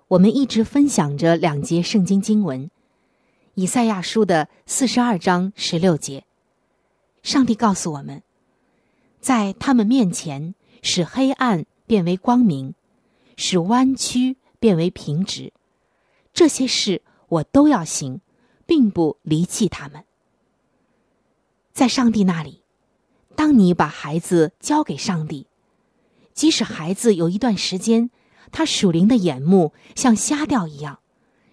[0.10, 2.72] 我们一直分享着两节圣经经文，
[3.54, 6.24] 以赛亚书的四十二章十六节。
[7.22, 8.24] 上帝告诉我们，
[9.22, 12.74] 在他们面前使黑暗变为光明，
[13.38, 15.54] 使弯曲变为平直。
[16.34, 18.22] 这些事我都要行，
[18.66, 20.04] 并不离弃他们。
[21.74, 22.62] 在上帝那里，
[23.36, 25.48] 当你把孩子交给上帝，
[26.34, 28.10] 即使孩子有一段时间。
[28.52, 31.02] 他属灵的眼目像瞎掉一样，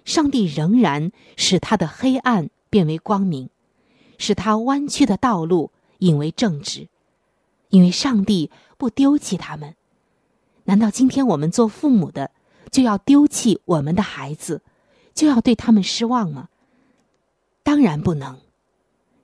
[0.06, 3.50] 上帝仍然使他的黑暗变为光明，
[4.16, 6.88] 使他弯曲的道路引为正直，
[7.68, 9.76] 因为上帝不丢弃他们。
[10.64, 12.30] 难道今天我们做父母的
[12.70, 14.62] 就要丢弃我们的孩子，
[15.14, 16.48] 就要对他们失望吗？
[17.62, 18.38] 当然不能。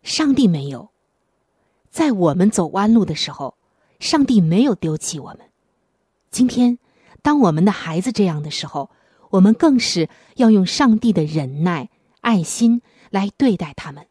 [0.02, 0.90] 上帝没有，
[1.90, 3.56] 在我们走弯路的时候，
[4.00, 5.40] 上帝没有丢弃我们。
[6.30, 6.78] 今天。
[7.24, 8.90] 当我们的孩子这样的时候，
[9.30, 11.88] 我们更是要用上帝的忍耐、
[12.20, 14.08] 爱心来对待他们。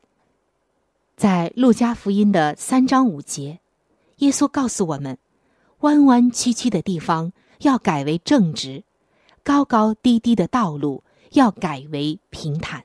[1.17, 3.59] 在路加福音的三章五节，
[4.19, 5.17] 耶稣告诉我们：
[5.81, 8.85] 弯弯曲曲的地方要改为正直，
[9.43, 12.83] 高高低低的道路要改为平坦。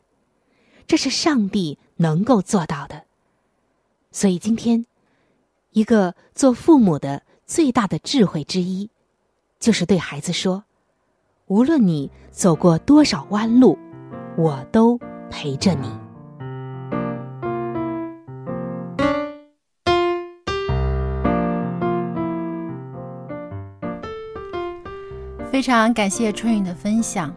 [0.86, 3.04] 这是上帝能够做到的。
[4.12, 4.86] 所以今天，
[5.72, 8.88] 一个做父母的最大的智慧之一。
[9.58, 10.64] 就是对孩子说
[11.48, 13.76] ：“无论你走过多少弯路，
[14.36, 14.98] 我都
[15.30, 15.88] 陪着你。”
[25.56, 27.34] 非常感谢春雨的分享。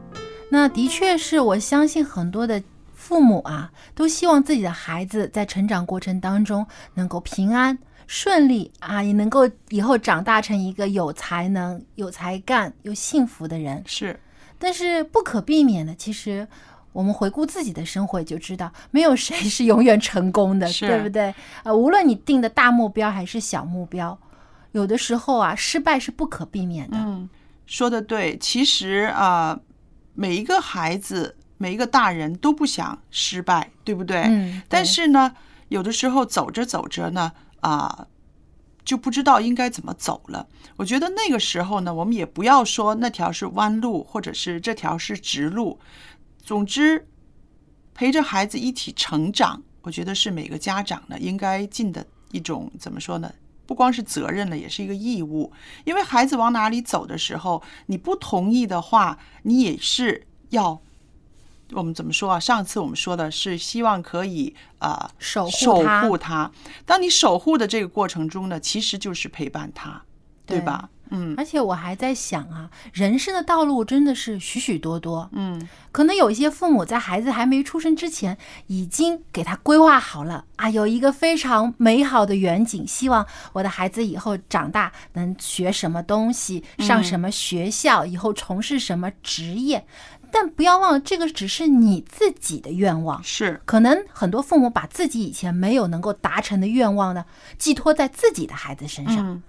[0.50, 2.62] 那的确是我相信很多的
[2.94, 7.78] 父母啊，都希望自己的孩子在成长过程当中能够平安。
[8.08, 13.82] 顺利啊，也能够以后长大成一个有才能、有才干又幸福的人。
[13.86, 14.20] 是，
[14.58, 16.46] 但是不可避免的，其实
[16.92, 21.34] 我们回顾自己的生活就知道，没有谁是永远成功的，对不对？
[21.64, 24.20] 呃，无论你定的大目标还是小目标，
[24.74, 26.98] 有的时候啊，失败是不可避免的。
[26.98, 27.30] 嗯，
[27.70, 28.38] 说的对。
[28.40, 29.62] 其实啊、呃
[30.16, 34.24] 每一个孩子，每一个大人都不想失败，对不对？
[34.24, 35.34] 嗯但是呢，
[35.70, 38.06] 有的时候走着走着呢，啊、
[38.84, 40.46] 就不知道应该怎么走了。
[40.76, 45.80] 我觉得那个时候呢，我们也不要说那条是弯路，或者是这条是直路。
[46.44, 47.08] 总之，
[47.94, 53.32] 陪着孩子一起成长，我觉得是每个家长呢应该尽的一种怎么说呢？
[53.70, 55.54] 不光是责任了，也是一个义务。
[55.84, 60.82] 因为孩子往哪里走的时候，你不同意的话，你也是要。
[61.74, 62.40] 我们怎么说啊？
[62.40, 66.52] 上次我们说的是希望可以啊、呃守护守他护他。
[66.84, 70.02] 当你守护的这个过程中呢，其实就是陪伴他，
[70.48, 70.90] 对对吧？
[71.10, 75.30] 嗯而且我还在想啊，人生的道路真的是许许多多。
[75.34, 78.38] 嗯，可能有一些父母在孩子还没出生之前，
[78.68, 89.86] 已经给他规划好了啊，有一个非常美好的远景，希望我的孩子以后长大能学什么东西，上什么学校，以后从事什么职业。
[90.32, 93.24] 但不要忘了，这个只是你自己的愿望。
[93.24, 97.26] 是可能很多父母把自己以前没有能够达成的愿望呢，
[97.58, 99.18] 寄托在自己的孩子身上。
[99.28, 99.42] 嗯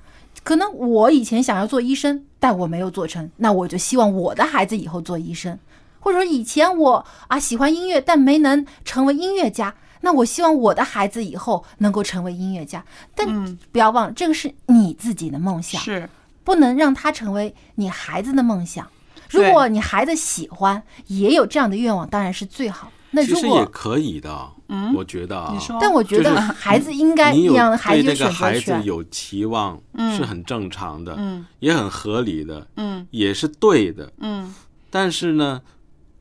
[0.42, 5.58] 可能我以前想要做医生，但我没有做成，那我就希望我的孩子以后做医生。
[6.00, 12.82] 或者说以前我啊喜欢音乐，但没能成为音乐家，那我希望我的孩子以后能够成为音乐家。
[13.14, 16.08] 但嗯不要忘了，这个是你自己的梦想，是，
[16.42, 18.86] 不能让他成为你孩子的梦想。
[19.28, 22.90] 如果你孩子喜欢，也有这样的愿望，当然是最好。
[23.12, 28.30] 那其实也，可以的，嗯我觉得啊，你说但我觉就是得孩子应该你有让孩子对这个。
[28.30, 34.12] 孩子有期望嗯是很正常的，嗯也很合理的，嗯也是对的。
[34.18, 34.54] 嗯
[34.90, 35.60] 但是呢，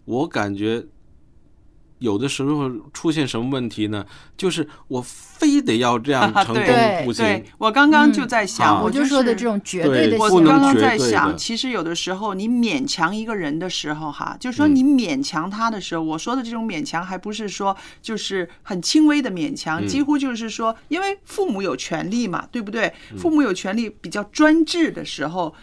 [0.06, 0.84] 我感觉
[2.00, 4.06] 有的时候出现什么问题呢？
[4.36, 22.92] 就是我非得要这样成 对功不行对，，我刚刚就在想，啊我就说的这种绝对的我刚刚在想，其实有的时候你勉强一个人的时候，哈，就说嗯你勉强他的时候，我说的这种勉强，还不是说就是很轻微的勉强，嗯几乎就是说，因为父母有权利嘛，对不对？
[23.12, 25.54] 嗯父母有权利比较专制的时候。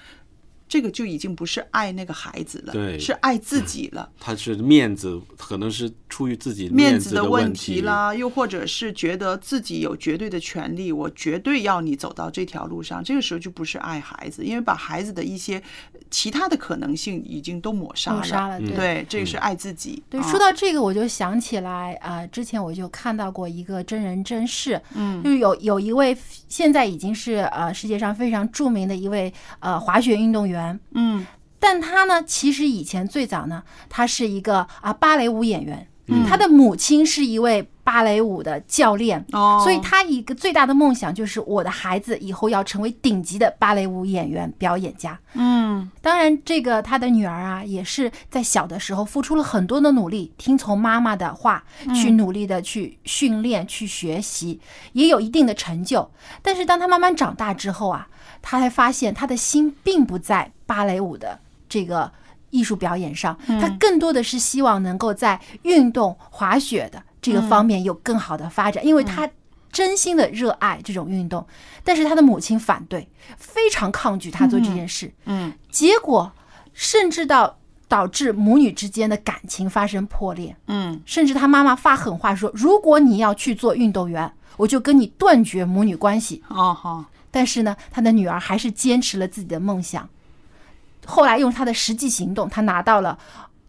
[0.69, 4.09] 这个就已经不是爱那个孩子了，对是爱自己了。
[4.19, 13.03] 他是面子，可能是出于自己面子的问题啦，又或者是觉得自己有绝对的权利，我绝对要你走到这条路上。
[13.03, 15.63] 这个时候就不是爱孩子，因为把孩子的一些
[16.11, 18.17] 其他的可能性已经都抹杀了。
[18.19, 20.03] 抹杀了对对，这个是爱自己。
[20.11, 26.17] 对，啊说到这个，我就想起来啊、呃之前我就看到过一个真人真事，嗯就是有有一位
[26.49, 30.56] 现在已经是呃世界上非常著名的一位呃滑雪运动员，
[30.93, 31.27] 嗯。
[31.59, 36.25] 但他呢，其实以前最早呢，他是一个啊芭蕾舞演员，嗯。
[36.29, 45.19] 他的母亲是一位芭蕾舞的教练，哦，所以他一个最大的梦想就是我的孩子以后要成为顶级的芭蕾舞演员、表演家。
[45.35, 45.91] 嗯。
[46.01, 54.61] 当然，这个他的女儿啊，也是在小的时候付出了很多的努力，听从妈妈的话，去努力的去训练、去学习，
[54.93, 56.09] 也有一定的成就。
[56.43, 58.09] 但是当他慢慢长大之后啊，
[58.49, 61.37] 他才发现他的心并不在芭蕾舞的
[61.69, 62.13] 这个
[62.51, 69.29] 艺术表演上，他更多的是希望能够在运动滑雪的这个方面有更好的发展，因为他。
[69.73, 71.47] 真心的热爱这种运动，
[71.85, 75.13] 但是他的母亲反对，非常抗拒他做这件事。
[75.27, 76.33] 嗯结果
[76.73, 86.43] 甚至到导致母女之间的感情发生破裂，嗯甚至他妈妈发狠话说：“如果你要去做运动员，我就跟你断绝母女关系。
[86.49, 87.05] 哦好，”
[87.37, 90.09] 但是呢，他的女儿还是坚持了自己的梦想。
[91.05, 93.19] 后来用他的实际行动，他拿到了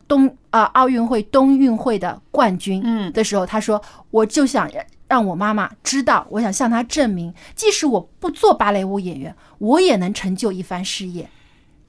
[0.07, 2.81] 冬呃奥运会冬运会的冠军。
[2.85, 11.29] 嗯的时候，他说：“我就想让让我妈妈知道，我想向她证明，即使我不做芭蕾舞演员，我也能成就一番事业。”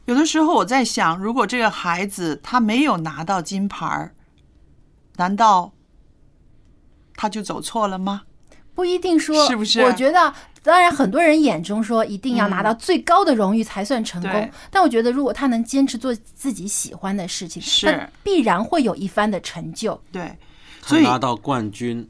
[0.06, 4.14] 有的时候我在想，如果这个孩子他没有拿到金牌儿，
[5.14, 5.70] 难道
[7.14, 8.22] 他就走错了吗？
[8.74, 10.34] 不一定说，是不是我觉得，
[10.68, 14.50] 当然很多人眼中说一定要拿到最高的荣誉才算成功，对。
[14.70, 17.86] 但我觉得如果他能坚持做自己喜欢的事情，是。
[17.86, 19.98] 他必然会有一番的成就。
[20.12, 20.36] 对，
[20.82, 22.06] 他所以拿到冠军，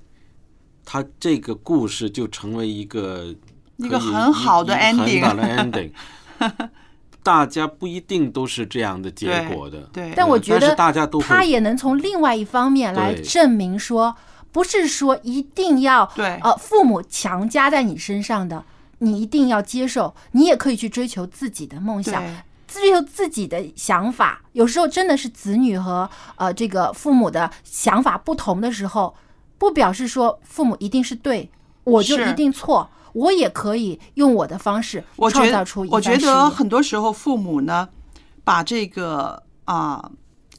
[0.85, 3.33] 他这个故事就成为一个
[3.77, 6.69] 一个很好的一一个 ending 很好的 ending。
[7.23, 14.17] 大家不一定都是这样的结果的，对，但我觉得大家都他也能从另外一方面来证明说，
[14.53, 18.65] 不是说一定要对呃父母强加在你身上的，
[18.99, 22.23] 你一定要接受，你也可以去追求自己的梦想。
[22.67, 29.15] 追求自己的想法，有时候真的是子女和呃这个父母的想法不同的时候，
[29.57, 31.51] 不表示说父母一定是对，
[31.85, 32.91] 我就一定错。
[33.15, 37.89] 我也可以用我的方式我创造出一，我觉得很多时候父母呢，
[38.45, 40.11] 把这个啊、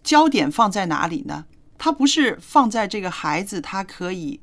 [0.04, 1.46] 焦点放在哪里呢？
[1.80, 4.39] 他不是放在这个孩子，他可以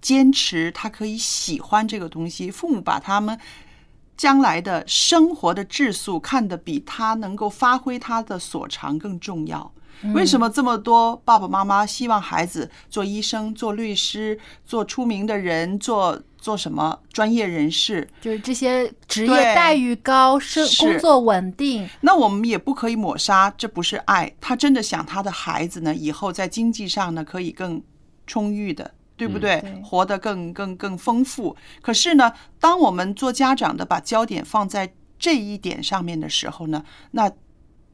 [0.00, 2.50] 坚持，他可以喜欢这个东西。
[2.50, 3.38] 父母把他们
[4.16, 9.70] 将来的生活的质素看得比他能够发挥他的所长更重要。
[10.14, 18.08] 为什么这么多爸爸妈妈希望孩子做医生、做律师、做出名的人、做做什么专业人士？
[18.20, 24.32] 就是这些职业待遇高，生是工作稳定，那我们也不可以抹杀，这不是爱。
[24.40, 27.82] 他真的想他的孩子呢，以后在经济上呢可以更
[28.26, 29.60] 充裕的，对不对？
[29.60, 31.56] 对活得更更更丰富。
[31.82, 37.30] 可是呢，当我们做家长的把焦点放在这一点上面的时候呢，那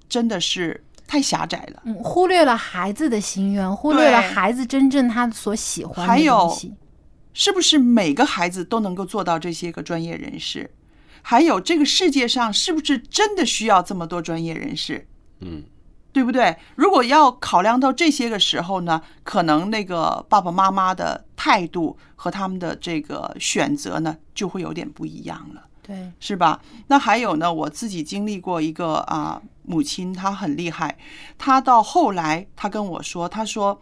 [0.09, 1.82] 真的是太狭窄了。
[1.84, 6.74] 嗯，忽略了孩子的心愿，忽略了孩子真正他所喜欢的还有东西。
[7.35, 10.70] 是不是每个孩子都能够做到这些个专业人士？
[11.20, 15.07] 还有这个世界上是不是真的需要这么多专业人士？
[15.41, 15.64] 嗯，
[16.12, 16.57] 对不对？
[16.76, 25.64] 如果要考量到这些个时候呢，可能那个爸爸妈妈的态度和他们的这个选择呢，就会有点不一样了。
[25.82, 26.62] 对，是吧？
[26.87, 30.97] 那还有呢，我自己经历过一个啊、母亲她很厉害，
[31.37, 33.80] 她到后来她跟我说，她说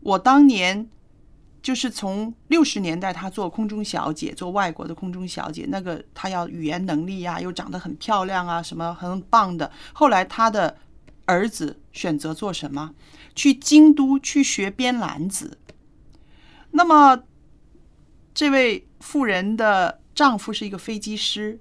[0.00, 0.88] 我当年
[1.62, 9.70] 就是从六十年代她做空中小姐，做外国的空中小姐，那个她要语言能力呀、又长得很漂亮啊，什么很棒的。
[9.92, 10.76] 后来她的
[11.24, 12.92] 儿子选择做什么？
[13.34, 15.56] 去京都去学编篮子。
[16.72, 17.22] 那么
[18.34, 21.60] 这位妇人的丈夫是一个飞机师，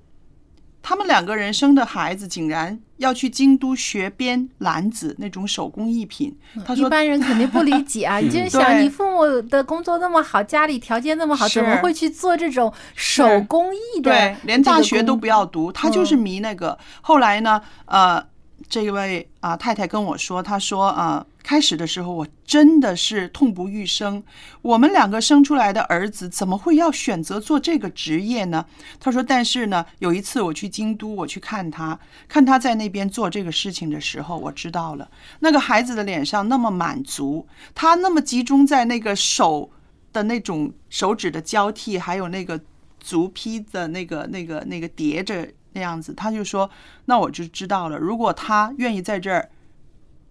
[0.82, 6.38] 他们两个人生的孩子竟然要去京都学编篮子那种手工艺品。
[6.66, 8.20] 他说一般人肯定不理解啊！
[8.24, 14.12] 你就是想，你父母的工作那么好，家里条件那么好，怎么会去做这种手工艺的？
[14.12, 16.78] 对，连大学都不要读，他就是嗯迷那个。
[17.02, 18.24] 后来呢，呃，
[18.72, 24.24] 这位啊、太太跟我说，她说啊、开始的时候我真的是痛不欲生，
[24.62, 28.66] 我们两个生出来的儿子怎么会要选择做这个职业呢？
[28.98, 32.00] 她说，但是呢，有一次我去京都，我去看他，
[32.30, 35.12] 看他在那边做这个事情的时候，我知道了，
[35.42, 37.46] 那个孩子的脸上那么满足，
[37.76, 39.70] 他那么集中在那个手
[40.14, 42.58] 的那种手指的交替，还有那个
[43.02, 46.70] 足坯的那个、那个、那个叠着那样子，他就说
[47.06, 47.98] ：“那我就知道了。
[47.98, 49.50] 如果他愿意在这儿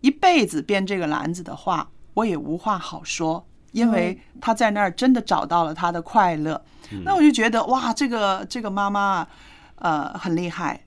[0.01, 6.63] 一辈子编这个篮子的话，我也无话好说，因为他在那儿真的找到了他的快乐。
[7.05, 9.29] 那我就觉得哇，这个这个妈妈啊，
[9.77, 10.85] 呃，很厉害。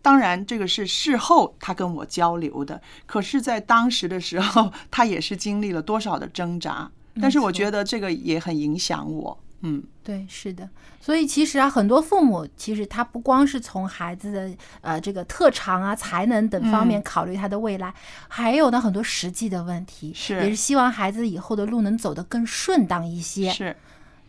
[0.00, 6.90] 当然，这个是事后他跟我交流的，可是，在当时的时候， 他也是经历了多少的挣扎。
[7.20, 9.82] 但是我觉得这个也很影响我，嗯。
[10.02, 10.68] 对，是的。
[11.00, 14.50] 所以其实啊，很多父母其实他不光是从孩子的
[14.80, 17.92] 呃这个特长啊、才能等方面嗯考虑他的未来，
[18.28, 23.50] 还有呢很多实际的问题，是也是希望孩子以后的路能走得更顺当一些。
[23.50, 23.76] 是，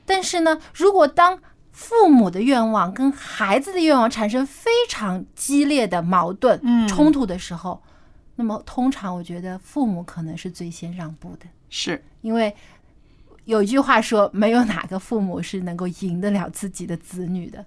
[0.04, 1.40] 但是呢，如果当
[1.72, 7.80] 父母的愿望跟孩子的愿望产生非常激烈的矛盾、嗯冲突的时候，
[8.38, 12.56] 那么通常我觉得父母可能是最先让步的，是，因为
[13.48, 17.66] 有一句话说，没有哪个父母是能够赢得了自己的子女的。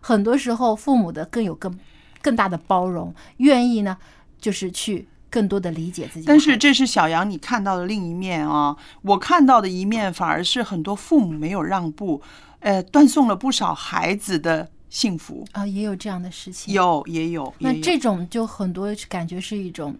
[0.00, 1.76] 很多时候，父母的更有更
[2.22, 3.98] 更大的包容，愿意呢，
[4.40, 6.26] 就是去更多的理解自己。
[6.26, 12.22] 但是这是小杨你看到的另一面啊，我看到的一面反而是很多父母没有让步，
[12.60, 15.46] 呃，断送了不少孩子的幸福。
[15.52, 16.72] 啊、也有这样的事情。
[16.74, 19.96] 有也有，那这种就很多感觉是一种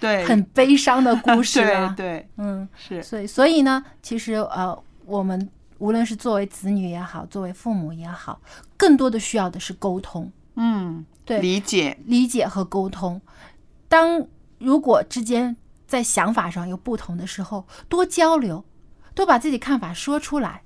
[0.00, 1.92] 对很悲伤的故事啊。
[1.96, 8.40] 对对嗯，是所以所以呢，其实呃，我们无论是作为子女也好，作为父母也好，
[8.76, 13.20] 更多的需要的是沟通，嗯，对，理解理解和沟通。
[13.88, 14.26] 当
[14.58, 15.56] 如果之间
[15.86, 18.64] 在想法上有不同的时候，多交流，
[19.14, 20.62] 多把自己看法说出来。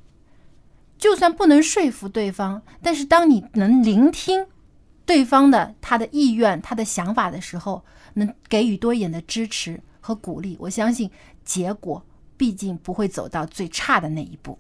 [1.01, 4.47] 就算不能说服对方，但是当你能聆听
[5.07, 7.83] 对方的他的意愿、他的想法的时候，
[8.15, 11.11] 能给予多一点的支持和鼓励，我相信
[11.43, 12.05] 结果
[12.37, 14.59] 毕竟不会走到最差的那一步。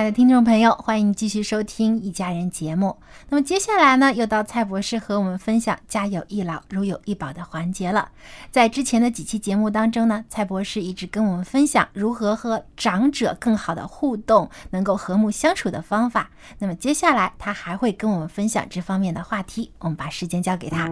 [0.00, 2.96] 亲爱的听众朋友，欢迎继续收听《一家人》节目。
[3.28, 8.08] 那么接下来呢，又到蔡博士和我们分享“家有一老，如有一宝”的环节了。
[8.50, 16.30] 在之前的几期节目当中呢，蔡博士一直跟我们分享如何和长者更好的互动，能够和睦相处的方法。
[16.60, 19.70] 那么接下来他还会跟我们分享这方面的话题。
[19.80, 20.88] 我们把时间交给他。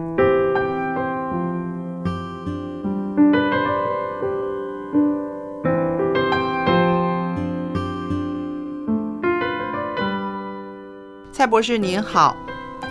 [11.39, 12.35] 蔡博士您好，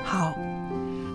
[0.03, 0.33] 好。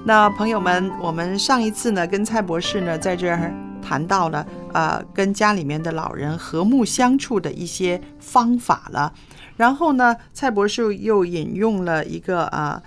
[0.06, 9.12] 那朋友们，我们上一次呢跟蔡博士呢在这儿谈到了呃跟家里面的老人和睦相处的一些方法了，
[9.58, 12.80] 然后呢蔡博士又引用了一个啊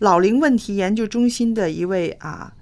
[0.00, 2.52] 老龄问题研究中心的一位啊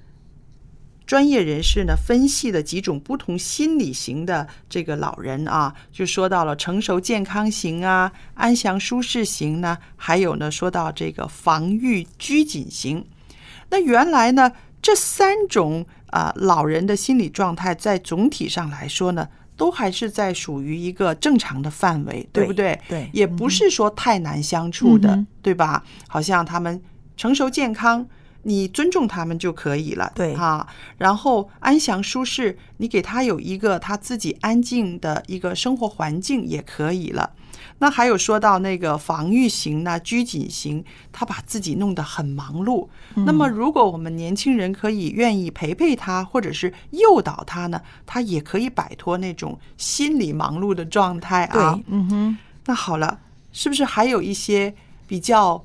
[1.07, 13.07] 专业人士呢分析的几种不同心理型的这个老人啊，就说到了成熟健康型啊、安详舒适型呢，还有呢说到这个防御拘谨型。
[13.71, 14.51] 那原来呢
[14.83, 22.81] 这三种啊、老人的心理状态，在总体上来说呢，都还是在属于一个正常的范围，对不对？
[22.89, 25.85] 对也不是说太难相处的，嗯对吧？
[26.09, 26.83] 好像他们
[27.17, 28.07] 成熟健康。
[28.47, 30.65] 你尊重他们就可以了，对哈。
[30.99, 37.33] 然后安详舒适，你给他有一个他自己安静的一个生活环境也可以了。
[37.79, 42.89] 那还有说到那个防御型呢、拘谨型，他把自己弄得很忙碌。
[43.17, 51.75] 那么，如果我们年轻人可以愿意陪陪他，或者是诱导他呢，他也可以摆脱那种心理忙碌的状态啊。
[51.75, 53.19] 对，嗯哼，那好了，
[53.51, 54.73] 是不是还有一些
[55.07, 55.63] 比较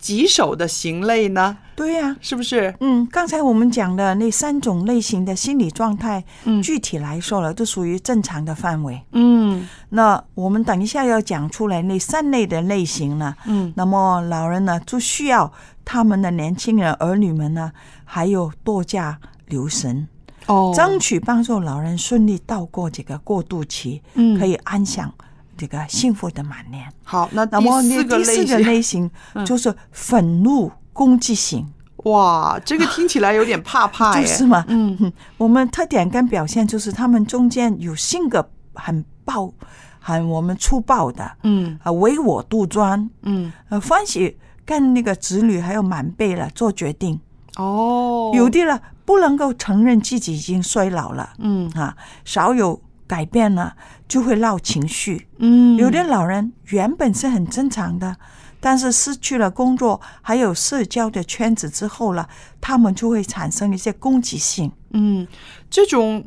[0.00, 1.58] 棘手的行类呢？
[1.76, 2.74] 对呀、是不是？
[2.80, 9.00] 嗯，刚才我们讲的那三种类型的心理状态，嗯具体来说了，都属于正常的范围。
[9.12, 15.50] 嗯那我们等一下要讲出来那三类的类型呢，嗯那么老人呢就需要
[15.84, 17.72] 他们的年轻人儿女们呢，
[18.04, 20.06] 还有多加留神，
[20.46, 25.12] 哦争取帮助老人顺利度过这个过渡期，嗯可以安享
[25.60, 26.90] 这个幸福的满年。
[27.04, 29.10] 好，那那么第四个第四个类型，
[29.44, 31.70] 就是愤怒攻击型。
[32.04, 34.24] 哇，这个听起来有点怕怕耶。
[34.26, 39.52] 就是嘛，嗯嗯， 我们特点跟表现就是他们中间有性格很暴、
[39.98, 47.20] 很我们粗暴的，嗯啊，唯我独专，嗯，呃，欢喜跟那个子女还有晚辈了做决定，
[47.58, 51.94] 哦，有的了不能够承认自己已经衰老了，嗯啊，
[52.24, 52.80] 少有
[53.10, 53.74] 改变了
[54.06, 58.16] 就会闹情绪，嗯，有的老人原本是很正常的，
[58.60, 62.28] 但是失去了工作还有社交的圈子之后了，
[62.60, 64.70] 他们就会产生一些攻击性。
[64.92, 65.26] 嗯，
[65.68, 66.24] 这种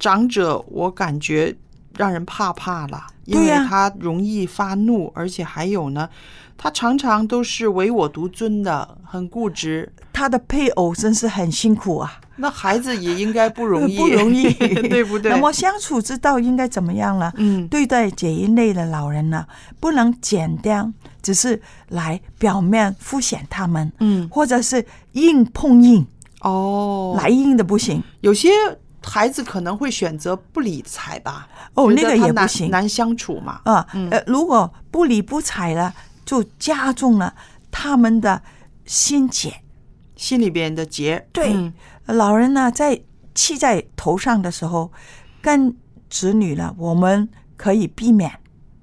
[0.00, 1.54] 长者我感觉
[1.96, 6.08] 让人怕怕了，因为他容易发怒，而且还有呢，
[6.58, 9.90] 他常常都是唯我独尊的，很固执。
[10.12, 14.52] 他的配偶真是很辛苦啊，那孩子也应该不容易， 不容易，
[14.90, 15.30] 对不对？
[15.30, 17.32] 那么相处之道应该怎么样呢？
[17.36, 19.46] 嗯，对待这一类的老人呢，
[19.78, 20.92] 不能简单
[21.22, 26.04] 只是来表面敷衍他们，嗯，或者是硬碰硬，
[26.40, 28.02] 哦，来硬的不行。
[28.22, 28.50] 有些
[29.04, 31.46] 孩子可能会选择不理睬吧？
[31.74, 33.60] 哦，那个也不行难相处嘛。
[33.62, 33.86] 啊。
[33.94, 35.94] 嗯呃，如果不理不睬了，
[36.28, 37.34] 就加重了
[37.70, 38.42] 他们的
[38.84, 39.62] 心结。
[40.14, 41.72] 心里边的结，对，嗯。
[42.04, 43.00] 老人呢，在
[43.34, 44.92] 气在头上的时候，
[45.40, 45.74] 跟
[46.10, 47.26] 子女呢，我们
[47.56, 48.30] 可以避免。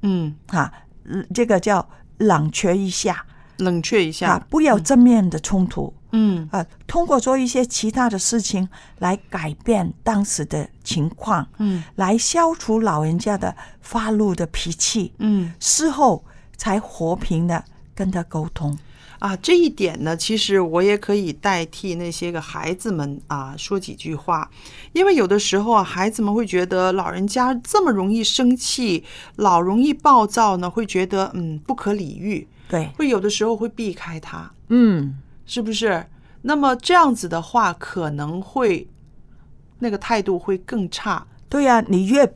[0.01, 0.71] 嗯，啊，
[1.07, 1.87] 呃这个叫
[2.17, 3.23] 冷却一下。
[3.57, 5.93] 冷却一下，啊，不要正面的冲突。
[6.13, 6.49] 嗯。
[6.51, 8.67] 啊，通过做一些其他的事情
[8.97, 11.83] 来改变当时的情况，嗯。
[11.95, 15.53] 来消除老人家的发怒的脾气，嗯。
[15.59, 16.23] 事后
[16.57, 18.77] 才和平的跟他沟通。
[19.19, 24.49] 啊，这一点呢，其实我也可以代替那些个孩子们啊说几句话，
[24.91, 29.03] 因为有的时候啊，孩子们会觉得老人家这么容易生气，
[29.37, 36.05] 老容易暴躁呢，会觉得嗯不可理喻，对，会有的时候会避开他，嗯，是不是？
[36.41, 38.87] 那么这样子的话，可能会
[39.79, 41.25] 那个态度会更差。
[41.47, 42.31] 对呀、你越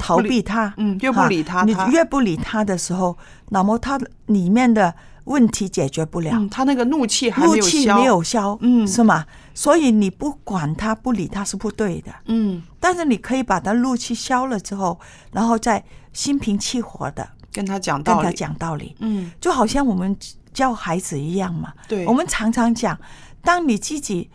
[0.00, 3.16] 逃避他，嗯，越不理他，你他越不理他的时候，
[3.50, 4.94] 那么他里面的
[5.24, 8.88] 问题解决不了，嗯，他那个怒气还有消，气没有消，嗯。
[8.88, 9.26] 是吗？
[9.54, 12.10] 所以你不管他、不理他是不对的。
[12.26, 14.98] 嗯，但是你可以把他怒气消了之后，
[15.32, 20.16] 然后再心平气和的跟他讲跟他道理，讲道理，嗯，就好像我们
[20.54, 21.72] 教孩子一样嘛。
[21.86, 22.98] 对，我们常常讲，
[23.42, 24.30] 当你自己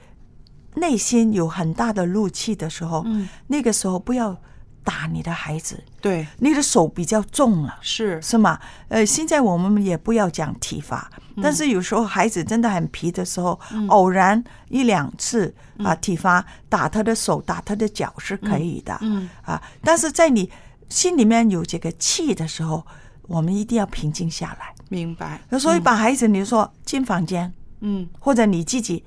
[0.75, 4.37] 内心有很大的怒气的时候，嗯，那个时候不要
[4.85, 6.25] 打你的孩子，对。
[6.37, 7.77] 你的手比较重了。
[7.81, 8.57] 是，是吗？
[8.87, 11.41] 呃，现在我们也不要讲体罚，嗯。
[11.43, 13.59] 但是有时候孩子真的很皮的时候，
[13.89, 15.85] 偶然一两次嗯。
[15.87, 19.27] 啊，体罚打他的手、打他的脚是可以的，嗯。
[19.41, 20.49] 啊，但是在你
[20.87, 22.85] 心里面有这个气的时候，
[23.23, 24.73] 我们一定要平静下来。
[24.87, 29.03] 明白，所以把孩子，你说进房间，嗯，或者你自己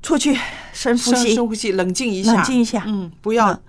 [0.00, 0.38] 出去
[0.72, 3.60] 深呼吸，深深呼吸，冷静一下，冷静一下，嗯，不要嗯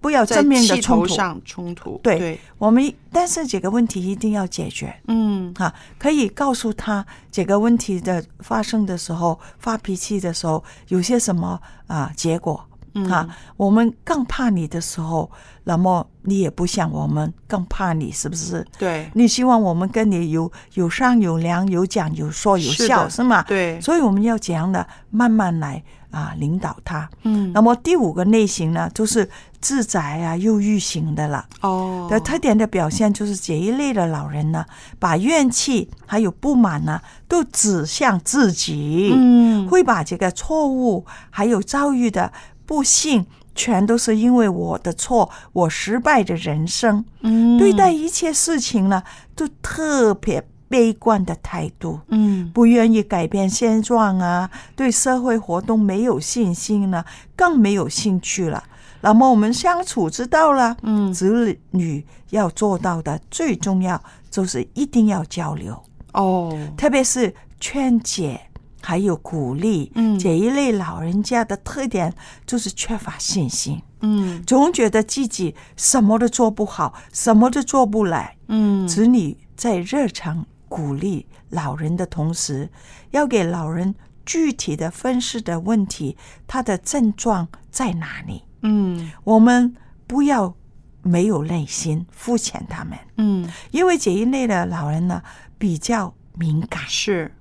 [0.00, 1.08] 不要正面的冲突。
[1.08, 4.94] 上冲突，对对，我们，但是这个问题一定要解决。
[5.08, 13.28] 嗯哈，可以告诉他这个问题的发生的时候，发脾气的时候有些什么啊结果嗯啊？
[13.56, 15.30] 我们更怕你的时候，
[15.64, 18.64] 那么你也不想我们更怕你，是不是？
[18.78, 23.42] 对你希望我们跟你有有商有量，有讲有说有笑，的是吗？
[23.42, 27.08] 对，所以我们要怎样的慢慢来啊，领导他。
[27.24, 29.28] 嗯那么第五个类型呢，就是
[29.60, 31.46] 自宅啊、忧郁型的了。
[31.60, 34.64] 哦的特点的表现就是这一类的老人呢，
[34.98, 42.32] 把怨气还有不满呢，都指向自己，嗯会把这个错误还有遭遇的
[42.64, 47.04] 不幸，全都是因为我的错，我失败的人生。
[47.20, 49.02] 嗯对待一切事情呢，
[49.34, 52.00] 都特别悲观的态度。
[52.08, 57.04] 嗯不愿意改变现状啊，对社会活动没有信心呢，
[57.36, 58.64] 更没有兴趣了。
[59.00, 65.80] 那么我们相处之道了，嗯子女要做到的最重要就是一定要交流，
[66.12, 68.40] 哦特别是劝解
[68.80, 69.90] 还有鼓励。
[69.94, 72.12] 嗯这一类老人家的特点
[72.46, 78.36] 就是缺乏信心，嗯总觉得自己什么都做不好，什么都做不来。
[78.48, 82.68] 嗯子女在日常鼓励老人的同时，
[83.10, 83.94] 要给老人
[84.26, 88.42] 具体的分析的问题，他的症状在哪里？
[88.62, 89.10] 嗯。
[89.24, 89.74] 我们
[90.06, 90.54] 不要
[91.02, 95.22] 没有耐心，肤浅他们，嗯，因为这一类的老人呢
[95.56, 97.32] 比较敏感，是。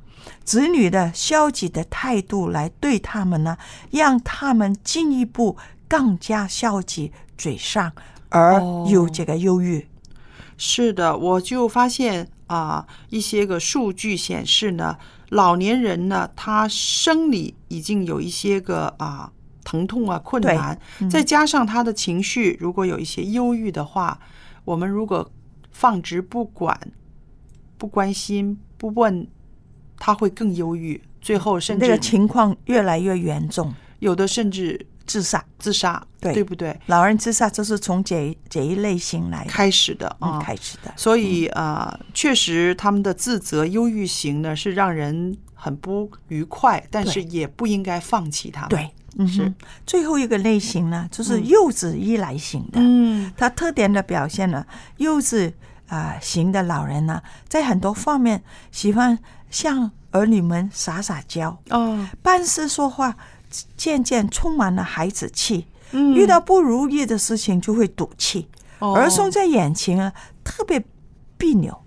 [0.43, 3.57] 子女的消极的态度来对他们呢，
[3.91, 5.57] 让他们进一步
[5.88, 7.91] 更加消极、沮丧，
[8.30, 9.88] 而有这个忧郁。
[10.57, 14.97] 是的，我就发现啊，一些个数据显示呢，
[15.30, 19.32] 老年人呢，他生理已经有一些个啊
[19.68, 24.18] 疼痛啊困难，嗯再加上他的情绪如果有一些忧郁的话，
[24.63, 25.30] 我们如果
[25.72, 26.80] 放之不管、
[27.78, 29.28] 不关心、不问，
[29.97, 35.43] 他会更忧郁，最后甚至那个情况越来越严重，有的甚至自杀。
[35.59, 36.80] 自杀，对对不对？
[36.86, 40.93] 老人自杀就是从这这一类型来开始的啊，嗯开始的。
[40.95, 48.70] 所以啊、呃确实他们的自责、忧郁型呢是让人很不愉快，但是也不应该放弃他们。
[48.70, 49.43] 对，嗯是。
[49.43, 49.55] 哼，
[49.86, 52.80] 最后一个类型呢，就是幼稚依赖型的。
[52.82, 53.32] 嗯。
[53.36, 54.65] 它特点的表现呢，
[54.97, 55.51] 幼稚
[55.88, 59.18] 啊、型的老人呢，在很多方面喜欢
[59.49, 63.15] 向儿女们撒撒娇，哦，办事说话
[63.76, 65.65] 渐渐充满了孩子气。
[65.91, 66.13] 嗯。
[66.13, 68.47] 遇到不如意的事情就会赌气，
[68.80, 68.93] 哦。
[68.95, 70.13] 儿孙在眼前啊
[70.43, 70.84] 特别
[71.38, 71.78] 别扭。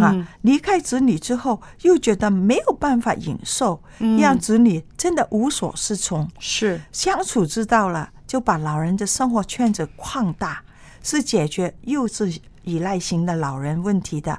[0.00, 6.28] 啊嗯，离开子女之后，又觉得没有办法忍受，嗯让子女真的无所适从。
[6.38, 10.62] 是相处之道了，就把老人的生活圈子扩大，
[11.02, 14.38] 是解决幼稚依赖型的老人问题的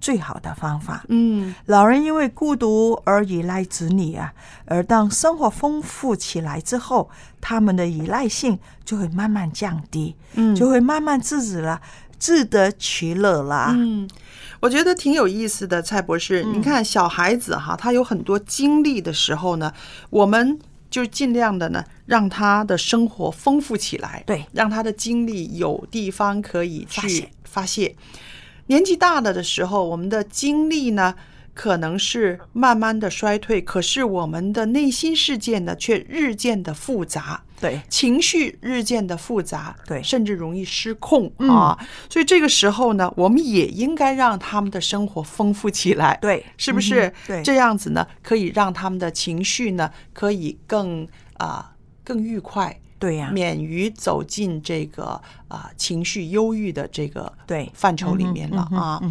[0.00, 1.04] 最好的方法。
[1.08, 4.32] 嗯老人因为孤独而依赖子女啊，
[4.64, 7.10] 而当生活丰富起来之后，
[7.40, 11.80] 他们的依赖性就会慢慢降低，嗯就会慢慢自己了，
[12.18, 13.74] 自得其乐啦。
[13.76, 14.08] 嗯，
[14.60, 16.44] 我觉得挺有意思的，蔡博士。
[16.44, 19.72] 嗯你看小孩子哈，他有很多经历的时候呢，
[20.10, 20.58] 我们
[20.90, 27.96] 就尽量的呢，让他的生活丰富起来，对，让他的精力有地方可以去发泄发泄。
[28.66, 31.14] 年纪大了的时候，我们的精力呢，
[31.60, 37.42] 可能是慢慢的衰退，可是我们的内心世界呢，却日渐的复杂。
[37.60, 41.78] 对，情绪日渐的复杂，对甚至容易失控嗯啊。
[42.08, 47.08] 所以这个时候呢，我们也应该让他们的生活丰富起来，对是不是？
[47.08, 59.02] 嗯对这样子呢，可以让他们的情绪呢，可以更啊、更愉快，对呀、免于走进这个啊、情绪忧郁的这个对范畴里面了啊。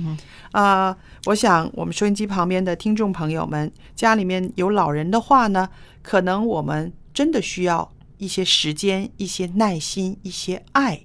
[0.51, 5.67] 啊、我想我们收音机旁边的听众朋友们，家里面有老人的话呢，
[6.03, 11.01] 可能我们真的需要一些时间、一些耐心、一些爱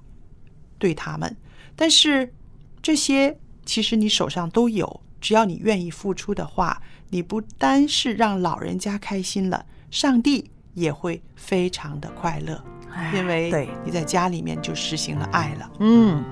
[0.79, 1.35] 对他们。
[1.75, 2.35] 但是
[2.83, 12.63] 这些其实你手上都有，只要你愿意付出的话，你不单是让老人家开心了，上帝也会非常的快乐，
[13.15, 15.71] 因为对你在家里面就实行了爱了。
[15.81, 16.25] 嗯。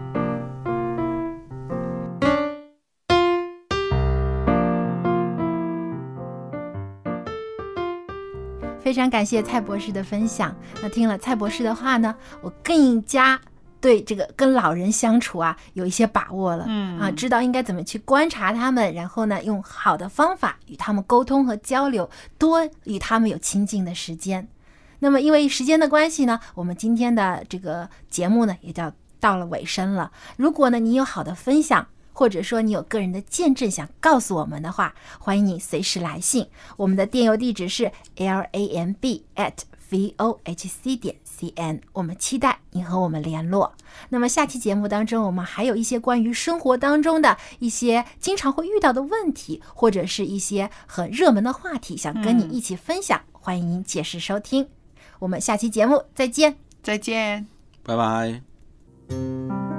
[8.81, 10.55] 非常感谢蔡博士的分享。
[10.83, 13.41] 那听了蔡博士的话呢，我更加
[13.81, 16.67] 对这个跟老人相处啊有一些把握了。
[16.69, 24.47] 嗯啊，知道应该怎么去观察他们，然后呢，用好的方法与他们沟通和交流，多与他们有亲近的时间。
[25.03, 30.13] 那么，因为时间的关系呢，我们今天的这个节目呢，也到到了尾声了。
[30.37, 36.47] 如果呢，你有好的分享，或者说你有个人的见证想告诉我们的话，欢迎你随时来信。
[36.77, 39.55] 我们的电邮地址是 l a m b at
[39.91, 43.75] v o h c 点 c n，我们期待你和我们联络。
[44.11, 54.69] 那么下期节目当中，我们还有一些关于生活当中的一些经常会遇到的问题，或者是一些很热门的话题，想跟你一起分享，欢迎您届时收听。
[55.23, 56.57] 我们下期节目再见。
[56.83, 57.47] 再见。
[57.85, 59.72] 拜拜。